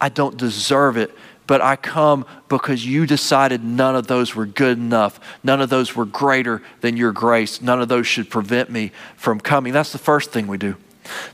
I 0.01 0.09
don't 0.09 0.37
deserve 0.37 0.97
it, 0.97 1.11
but 1.47 1.61
I 1.61 1.77
come 1.77 2.27
because 2.49 2.85
you 2.87 3.07
decided 3.07 3.65
none 3.65 3.97
of 3.97 4.07
those 4.07 4.35
were 4.35 4.47
good 4.47 4.79
enough. 4.79 5.19
None 5.43 5.61
of 5.61 5.71
those 5.71 5.97
were 5.97 6.05
greater 6.05 6.63
than 6.81 6.97
your 6.97 7.13
grace. 7.13 7.61
None 7.61 7.81
of 7.81 7.89
those 7.89 8.07
should 8.07 8.31
prevent 8.31 8.71
me 8.71 8.93
from 9.17 9.41
coming. 9.41 9.73
That's 9.73 9.93
the 9.93 9.99
first 9.99 10.33
thing 10.33 10.47
we 10.47 10.59
do. 10.59 10.77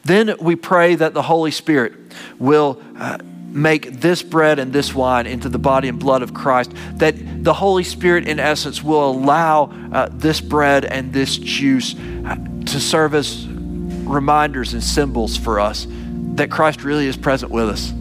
Then 0.04 0.35
we 0.40 0.56
pray 0.56 0.94
that 0.94 1.14
the 1.14 1.22
Holy 1.22 1.50
Spirit 1.50 1.94
will 2.38 2.80
uh, 2.98 3.18
make 3.54 4.00
this 4.00 4.22
bread 4.22 4.58
and 4.58 4.72
this 4.72 4.94
wine 4.94 5.26
into 5.26 5.48
the 5.48 5.58
body 5.58 5.88
and 5.88 5.98
blood 5.98 6.22
of 6.22 6.34
Christ, 6.34 6.72
that 6.94 7.44
the 7.44 7.52
Holy 7.52 7.84
Spirit, 7.84 8.26
in 8.26 8.40
essence, 8.40 8.82
will 8.82 9.10
allow 9.10 9.64
uh, 9.92 10.08
this 10.12 10.40
bread 10.40 10.84
and 10.84 11.12
this 11.12 11.36
juice 11.36 11.94
uh, 12.26 12.36
to 12.66 12.80
serve 12.80 13.14
as 13.14 13.46
reminders 13.48 14.72
and 14.72 14.82
symbols 14.82 15.36
for 15.36 15.60
us 15.60 15.86
that 16.34 16.50
Christ 16.50 16.82
really 16.82 17.06
is 17.06 17.16
present 17.16 17.52
with 17.52 17.68
us, 17.68 17.92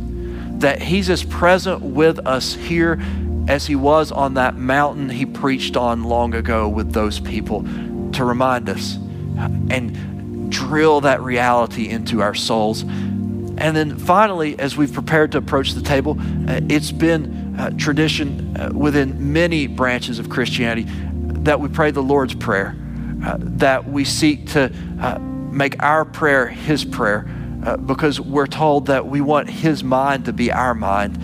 that 0.59 0.81
He's 0.81 1.09
as 1.09 1.23
present 1.23 1.81
with 1.81 2.25
us 2.25 2.53
here 2.53 3.01
as 3.47 3.67
He 3.67 3.75
was 3.75 4.11
on 4.11 4.35
that 4.35 4.55
mountain 4.55 5.09
He 5.09 5.25
preached 5.25 5.75
on 5.75 6.03
long 6.03 6.33
ago 6.33 6.69
with 6.69 6.93
those 6.93 7.19
people 7.19 7.63
to 8.13 8.23
remind 8.23 8.69
us. 8.69 8.97
And 9.69 10.11
drill 10.51 11.01
that 11.01 11.21
reality 11.21 11.89
into 11.89 12.21
our 12.21 12.35
souls. 12.35 12.83
And 13.57 13.75
then 13.75 13.97
finally, 13.97 14.57
as 14.59 14.75
we've 14.75 14.91
prepared 14.91 15.31
to 15.33 15.37
approach 15.37 15.73
the 15.73 15.81
table, 15.81 16.17
uh, 16.19 16.61
it's 16.69 16.91
been 16.91 17.55
uh, 17.59 17.69
tradition 17.71 18.57
uh, 18.57 18.71
within 18.73 19.33
many 19.33 19.67
branches 19.67 20.19
of 20.19 20.29
Christianity 20.29 20.87
that 21.43 21.59
we 21.59 21.69
pray 21.69 21.91
the 21.91 22.01
Lord's 22.01 22.33
Prayer, 22.33 22.75
uh, 23.25 23.37
that 23.39 23.87
we 23.87 24.05
seek 24.05 24.47
to 24.51 24.73
uh, 24.99 25.19
make 25.19 25.81
our 25.83 26.05
prayer 26.05 26.47
His 26.47 26.85
prayer, 26.85 27.29
uh, 27.65 27.77
because 27.77 28.19
we're 28.19 28.47
told 28.47 28.87
that 28.87 29.05
we 29.05 29.21
want 29.21 29.49
His 29.49 29.83
mind 29.83 30.25
to 30.25 30.33
be 30.33 30.51
our 30.51 30.73
mind, 30.73 31.21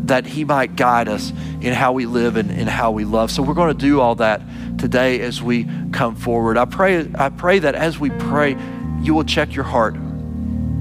that 0.00 0.26
He 0.26 0.44
might 0.44 0.76
guide 0.76 1.08
us 1.08 1.32
in 1.60 1.72
how 1.72 1.92
we 1.92 2.04
live 2.04 2.36
and 2.36 2.50
in 2.50 2.66
how 2.66 2.90
we 2.90 3.04
love. 3.04 3.30
So 3.30 3.42
we're 3.42 3.54
going 3.54 3.74
to 3.74 3.80
do 3.80 4.00
all 4.00 4.16
that 4.16 4.42
today 4.78 5.20
as 5.20 5.40
we 5.40 5.68
come 5.92 6.16
forward. 6.16 6.58
I 6.58 6.64
pray, 6.64 7.08
I 7.14 7.28
pray 7.30 7.60
that 7.60 7.74
as 7.74 7.98
we 7.98 8.10
pray, 8.10 8.56
you 9.00 9.14
will 9.14 9.24
check 9.24 9.54
your 9.54 9.64
heart 9.64 9.96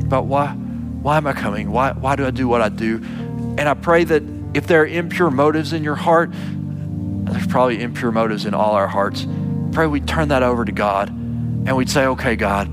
about 0.02 0.26
why, 0.26 0.56
why 1.08 1.16
am 1.16 1.26
I 1.26 1.32
coming? 1.32 1.72
Why, 1.72 1.94
why 1.94 2.18
do 2.18 2.26
I 2.26 2.32
do 2.32 2.50
what 2.50 2.62
I 2.62 2.68
do? 2.68 2.98
And 2.98 3.62
I 3.62 3.76
pray 3.76 4.04
that 4.04 4.24
if 4.54 4.68
there 4.68 4.82
are 4.82 4.86
impure 4.86 5.32
motives 5.32 5.72
in 5.72 5.82
your 5.82 5.96
heart, 5.96 6.32
there's 6.34 7.48
probably 7.48 7.82
impure 7.82 8.12
motives 8.12 8.44
in 8.44 8.54
all 8.54 8.74
our 8.74 8.90
hearts. 8.90 9.26
Pray 9.72 9.88
we 9.88 10.02
turn 10.02 10.28
that 10.28 10.44
over 10.44 10.66
to 10.66 10.72
God 10.74 11.08
and 11.08 11.78
we'd 11.78 11.90
say, 11.90 12.08
okay, 12.08 12.36
God, 12.36 12.68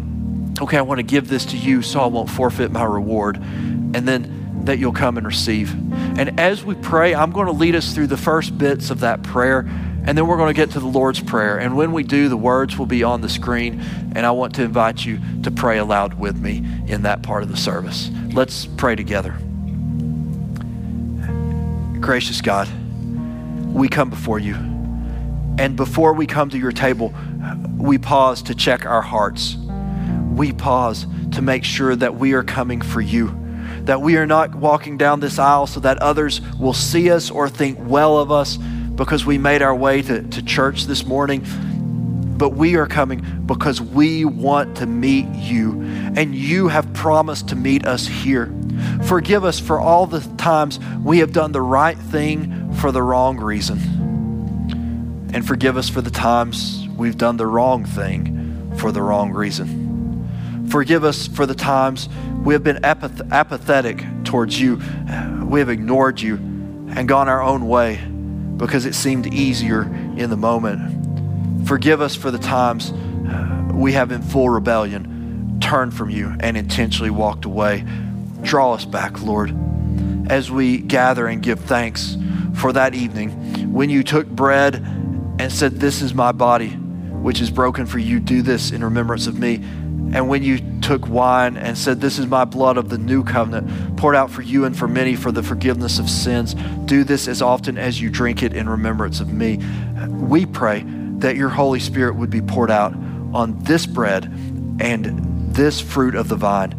okay, 0.61 0.79
I 0.79 0.83
want 0.83 0.99
to 0.99 1.05
give 1.05 1.29
this 1.29 1.45
to 1.47 1.57
you 1.57 1.81
so 1.81 2.01
I 2.01 2.07
won't 2.07 2.29
forfeit 2.29 2.73
my 2.73 2.83
reward. 2.83 3.37
And 3.37 3.95
then 4.09 4.63
that 4.65 4.81
you'll 4.81 4.91
come 4.91 5.17
and 5.17 5.25
receive. 5.25 5.73
And 6.19 6.41
as 6.41 6.65
we 6.65 6.75
pray, 6.75 7.15
I'm 7.15 7.31
going 7.31 7.47
to 7.47 7.53
lead 7.53 7.77
us 7.77 7.95
through 7.95 8.09
the 8.09 8.17
first 8.17 8.59
bits 8.59 8.91
of 8.91 8.99
that 8.99 9.23
prayer. 9.23 9.61
And 10.07 10.19
then 10.19 10.27
we're 10.27 10.37
going 10.37 10.55
to 10.55 10.57
get 10.57 10.73
to 10.73 10.81
the 10.81 10.87
Lord's 10.87 11.21
Prayer. 11.21 11.59
And 11.59 11.77
when 11.77 11.93
we 11.93 12.03
do, 12.03 12.29
the 12.29 12.37
words 12.37 12.77
will 12.77 12.87
be 12.87 13.03
on 13.03 13.23
the 13.23 13.29
screen. 13.29 13.81
And 14.15 14.27
I 14.27 14.33
want 14.33 14.55
to 14.57 14.63
invite 14.63 15.05
you 15.05 15.19
to 15.43 15.51
pray 15.51 15.79
aloud 15.79 16.15
with 16.15 16.39
me 16.39 16.59
in 16.87 17.03
that 17.03 17.23
part 17.23 17.43
of 17.43 17.49
the 17.49 17.57
service. 17.57 18.11
Let's 18.33 18.67
pray 18.67 18.97
together. 18.97 19.35
Gracious 22.01 22.43
God, 22.43 22.69
we 23.73 23.89
come 23.89 24.11
before 24.11 24.39
you. 24.39 24.55
And 25.57 25.75
before 25.75 26.13
we 26.13 26.27
come 26.27 26.51
to 26.51 26.59
your 26.59 26.73
table, 26.73 27.15
we 27.79 27.97
pause 27.97 28.43
to 28.43 28.55
check 28.55 28.85
our 28.85 29.01
hearts. 29.01 29.57
We 30.35 30.53
pause 30.53 31.07
to 31.33 31.41
make 31.41 31.65
sure 31.65 31.97
that 31.97 32.17
we 32.17 32.35
are 32.35 32.43
coming 32.43 32.83
for 32.83 33.01
you, 33.01 33.35
that 33.85 34.03
we 34.03 34.17
are 34.17 34.27
not 34.27 34.55
walking 34.55 34.99
down 34.99 35.21
this 35.21 35.39
aisle 35.39 35.67
so 35.67 35.81
that 35.81 35.97
others 35.99 36.43
will 36.59 36.75
see 36.75 37.11
us 37.11 37.31
or 37.31 37.49
think 37.49 37.79
well 37.81 38.19
of 38.19 38.31
us 38.31 38.59
because 38.97 39.27
we 39.27 39.39
made 39.39 39.63
our 39.63 39.75
way 39.75 40.03
to, 40.03 40.23
to 40.23 40.43
church 40.45 40.85
this 40.85 41.05
morning. 41.05 41.45
But 42.37 42.51
we 42.51 42.77
are 42.77 42.87
coming 42.87 43.43
because 43.47 43.81
we 43.81 44.25
want 44.25 44.79
to 44.79 44.87
meet 44.87 45.27
you, 45.35 45.83
and 46.17 46.35
you 46.35 46.69
have 46.69 46.93
promised 46.93 47.49
to 47.49 47.57
meet 47.57 47.87
us 47.87 48.07
here. 48.07 48.53
Forgive 49.05 49.45
us 49.45 49.61
for 49.61 49.79
all 49.79 50.07
the 50.07 50.21
times 50.37 50.81
we 51.03 51.19
have 51.19 51.33
done 51.33 51.53
the 51.53 51.63
right 51.63 51.97
thing 51.97 52.73
for 52.75 52.91
the 52.91 53.03
wrong 53.03 53.39
reason. 53.39 53.79
And 55.33 55.47
forgive 55.47 55.77
us 55.77 55.89
for 55.89 56.01
the 56.01 56.11
times 56.11 56.87
we've 56.97 57.17
done 57.17 57.37
the 57.37 57.47
wrong 57.47 57.85
thing 57.85 58.75
for 58.79 58.91
the 58.91 59.03
wrong 59.03 59.33
reason. 59.33 60.69
Forgive 60.69 61.05
us 61.05 61.29
for 61.29 61.47
the 61.47 61.55
times 61.55 62.09
we 62.45 62.53
have 62.55 62.65
been 62.65 62.79
apath- 62.85 63.31
apathetic 63.33 64.05
towards 64.25 64.61
you. 64.61 64.81
We 65.45 65.61
have 65.61 65.69
ignored 65.69 66.21
you 66.21 66.35
and 66.37 67.09
gone 67.09 67.29
our 67.29 67.43
own 67.43 67.69
way 67.69 68.01
because 68.57 68.87
it 68.87 68.95
seemed 68.95 69.33
easier 69.33 69.83
in 69.83 70.31
the 70.31 70.37
moment. 70.37 71.67
Forgive 71.67 72.01
us 72.01 72.15
for 72.15 72.31
the 72.31 72.39
times 72.39 72.93
uh, 72.93 73.71
we 73.73 73.93
have, 73.93 74.13
in 74.13 74.23
full 74.23 74.49
rebellion, 74.49 75.59
turned 75.61 75.95
from 75.95 76.11
you 76.11 76.35
and 76.41 76.57
intentionally 76.57 77.11
walked 77.11 77.45
away. 77.45 77.85
Draw 78.43 78.75
us 78.75 78.85
back, 78.85 79.23
Lord, 79.23 79.55
as 80.31 80.51
we 80.51 80.79
gather 80.79 81.27
and 81.27 81.43
give 81.43 81.61
thanks 81.61 82.17
for 82.55 82.73
that 82.73 82.95
evening 82.95 83.73
when 83.73 83.91
you 83.91 84.03
took 84.03 84.29
bread 84.29 84.77
and 84.77 85.51
said, 85.51 85.81
This 85.81 86.03
is 86.03 86.15
my 86.15 86.33
body, 86.33 86.71
which 86.71 87.41
is 87.41 87.51
broken 87.51 87.87
for 87.87 87.99
you. 87.99 88.21
Do 88.21 88.43
this 88.43 88.71
in 88.71 88.85
remembrance 88.85 89.27
of 89.27 89.39
me. 89.39 89.65
And 90.15 90.29
when 90.29 90.45
you 90.45 90.61
took 90.81 91.09
wine 91.09 91.57
and 91.57 91.77
said, 91.77 92.01
This 92.01 92.21
is 92.21 92.27
my 92.27 92.45
blood 92.45 92.77
of 92.77 92.89
the 92.89 92.99
new 92.99 93.25
covenant, 93.25 93.97
poured 93.97 94.15
out 94.15 94.31
for 94.31 94.43
you 94.43 94.65
and 94.65 94.77
for 94.77 94.87
many 94.87 95.17
for 95.17 95.33
the 95.33 95.43
forgiveness 95.43 95.99
of 95.99 96.09
sins, 96.09 96.55
do 96.85 97.03
this 97.03 97.27
as 97.27 97.43
often 97.43 97.77
as 97.77 98.01
you 98.01 98.11
drink 98.11 98.43
it 98.43 98.55
in 98.55 98.69
remembrance 98.69 99.19
of 99.19 99.33
me. 99.33 99.57
We 100.09 100.47
pray 100.47 100.85
that 101.19 101.35
your 101.35 101.49
Holy 101.49 101.81
Spirit 101.81 102.15
would 102.15 102.31
be 102.31 102.41
poured 102.41 102.71
out 102.71 102.95
on 103.33 103.59
this 103.65 103.87
bread 103.87 104.27
and 104.79 105.53
this 105.53 105.81
fruit 105.81 106.15
of 106.15 106.29
the 106.29 106.37
vine, 106.37 106.75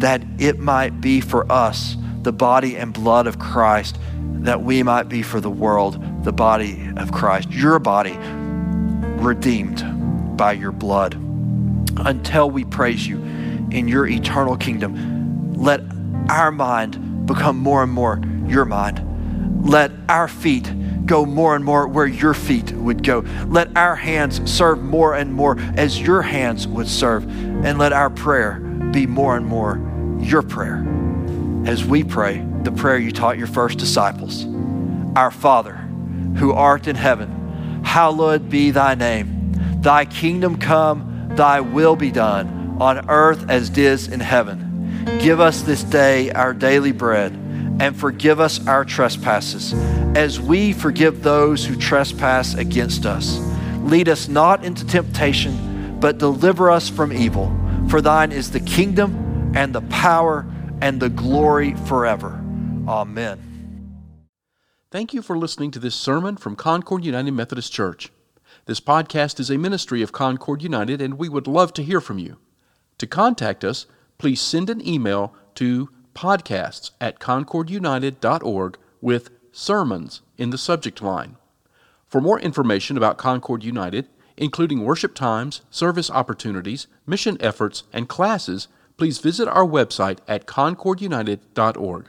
that 0.00 0.22
it 0.38 0.58
might 0.58 1.00
be 1.00 1.20
for 1.20 1.50
us 1.50 1.96
the 2.22 2.32
body 2.32 2.76
and 2.76 2.92
blood 2.92 3.28
of 3.28 3.38
Christ, 3.38 3.98
that 4.42 4.62
we 4.62 4.82
might 4.82 5.08
be 5.08 5.22
for 5.22 5.40
the 5.40 5.50
world 5.50 6.24
the 6.24 6.32
body 6.32 6.90
of 6.96 7.12
Christ, 7.12 7.50
your 7.52 7.78
body 7.78 8.18
redeemed 9.22 10.36
by 10.36 10.52
your 10.52 10.72
blood. 10.72 11.29
Until 11.96 12.50
we 12.50 12.64
praise 12.64 13.06
you 13.06 13.18
in 13.70 13.88
your 13.88 14.06
eternal 14.06 14.56
kingdom, 14.56 15.54
let 15.54 15.80
our 16.28 16.50
mind 16.50 17.26
become 17.26 17.58
more 17.58 17.82
and 17.82 17.92
more 17.92 18.20
your 18.46 18.64
mind. 18.64 19.06
Let 19.68 19.92
our 20.08 20.28
feet 20.28 20.72
go 21.06 21.26
more 21.26 21.56
and 21.56 21.64
more 21.64 21.86
where 21.88 22.06
your 22.06 22.34
feet 22.34 22.72
would 22.72 23.02
go. 23.02 23.24
Let 23.46 23.76
our 23.76 23.96
hands 23.96 24.50
serve 24.50 24.82
more 24.82 25.14
and 25.14 25.32
more 25.32 25.58
as 25.76 26.00
your 26.00 26.22
hands 26.22 26.66
would 26.66 26.88
serve. 26.88 27.24
And 27.64 27.78
let 27.78 27.92
our 27.92 28.10
prayer 28.10 28.60
be 28.92 29.06
more 29.06 29.36
and 29.36 29.46
more 29.46 29.80
your 30.20 30.42
prayer 30.42 30.86
as 31.66 31.84
we 31.84 32.04
pray 32.04 32.46
the 32.62 32.72
prayer 32.72 32.98
you 32.98 33.10
taught 33.10 33.38
your 33.38 33.46
first 33.46 33.78
disciples 33.78 34.46
Our 35.16 35.30
Father, 35.30 35.76
who 36.36 36.52
art 36.52 36.86
in 36.86 36.96
heaven, 36.96 37.82
hallowed 37.84 38.48
be 38.48 38.70
thy 38.70 38.94
name. 38.94 39.52
Thy 39.80 40.04
kingdom 40.04 40.58
come, 40.58 41.09
thy 41.40 41.58
will 41.58 41.96
be 41.96 42.10
done 42.10 42.76
on 42.82 43.08
earth 43.08 43.48
as 43.48 43.70
it 43.70 43.78
is 43.78 44.08
in 44.08 44.20
heaven. 44.20 45.06
Give 45.22 45.40
us 45.40 45.62
this 45.62 45.82
day 45.82 46.30
our 46.32 46.52
daily 46.52 46.92
bread 46.92 47.32
and 47.80 47.96
forgive 47.96 48.40
us 48.40 48.66
our 48.66 48.84
trespasses 48.84 49.72
as 50.14 50.38
we 50.38 50.74
forgive 50.74 51.22
those 51.22 51.64
who 51.64 51.76
trespass 51.76 52.52
against 52.52 53.06
us. 53.06 53.38
Lead 53.78 54.10
us 54.10 54.28
not 54.28 54.66
into 54.66 54.86
temptation, 54.86 55.98
but 55.98 56.18
deliver 56.18 56.70
us 56.70 56.90
from 56.90 57.10
evil. 57.10 57.50
For 57.88 58.02
thine 58.02 58.32
is 58.32 58.50
the 58.50 58.60
kingdom 58.60 59.52
and 59.54 59.74
the 59.74 59.80
power 59.88 60.44
and 60.82 61.00
the 61.00 61.08
glory 61.08 61.74
forever. 61.86 62.38
Amen. 62.86 63.40
Thank 64.90 65.14
you 65.14 65.22
for 65.22 65.38
listening 65.38 65.70
to 65.70 65.78
this 65.78 65.94
sermon 65.94 66.36
from 66.36 66.54
Concord 66.54 67.02
United 67.02 67.30
Methodist 67.30 67.72
Church. 67.72 68.10
This 68.70 68.78
podcast 68.78 69.40
is 69.40 69.50
a 69.50 69.58
ministry 69.58 70.00
of 70.00 70.12
Concord 70.12 70.62
United, 70.62 71.02
and 71.02 71.18
we 71.18 71.28
would 71.28 71.48
love 71.48 71.72
to 71.72 71.82
hear 71.82 72.00
from 72.00 72.20
you. 72.20 72.36
To 72.98 73.06
contact 73.08 73.64
us, 73.64 73.86
please 74.16 74.40
send 74.40 74.70
an 74.70 74.86
email 74.86 75.34
to 75.56 75.90
podcasts 76.14 76.92
at 77.00 77.18
concordunited.org 77.18 78.78
with 79.00 79.30
sermons 79.50 80.22
in 80.38 80.50
the 80.50 80.56
subject 80.56 81.02
line. 81.02 81.34
For 82.06 82.20
more 82.20 82.38
information 82.38 82.96
about 82.96 83.18
Concord 83.18 83.64
United, 83.64 84.06
including 84.36 84.84
worship 84.84 85.16
times, 85.16 85.62
service 85.72 86.08
opportunities, 86.08 86.86
mission 87.08 87.38
efforts, 87.40 87.82
and 87.92 88.08
classes, 88.08 88.68
please 88.96 89.18
visit 89.18 89.48
our 89.48 89.66
website 89.66 90.18
at 90.28 90.46
concordunited.org. 90.46 92.08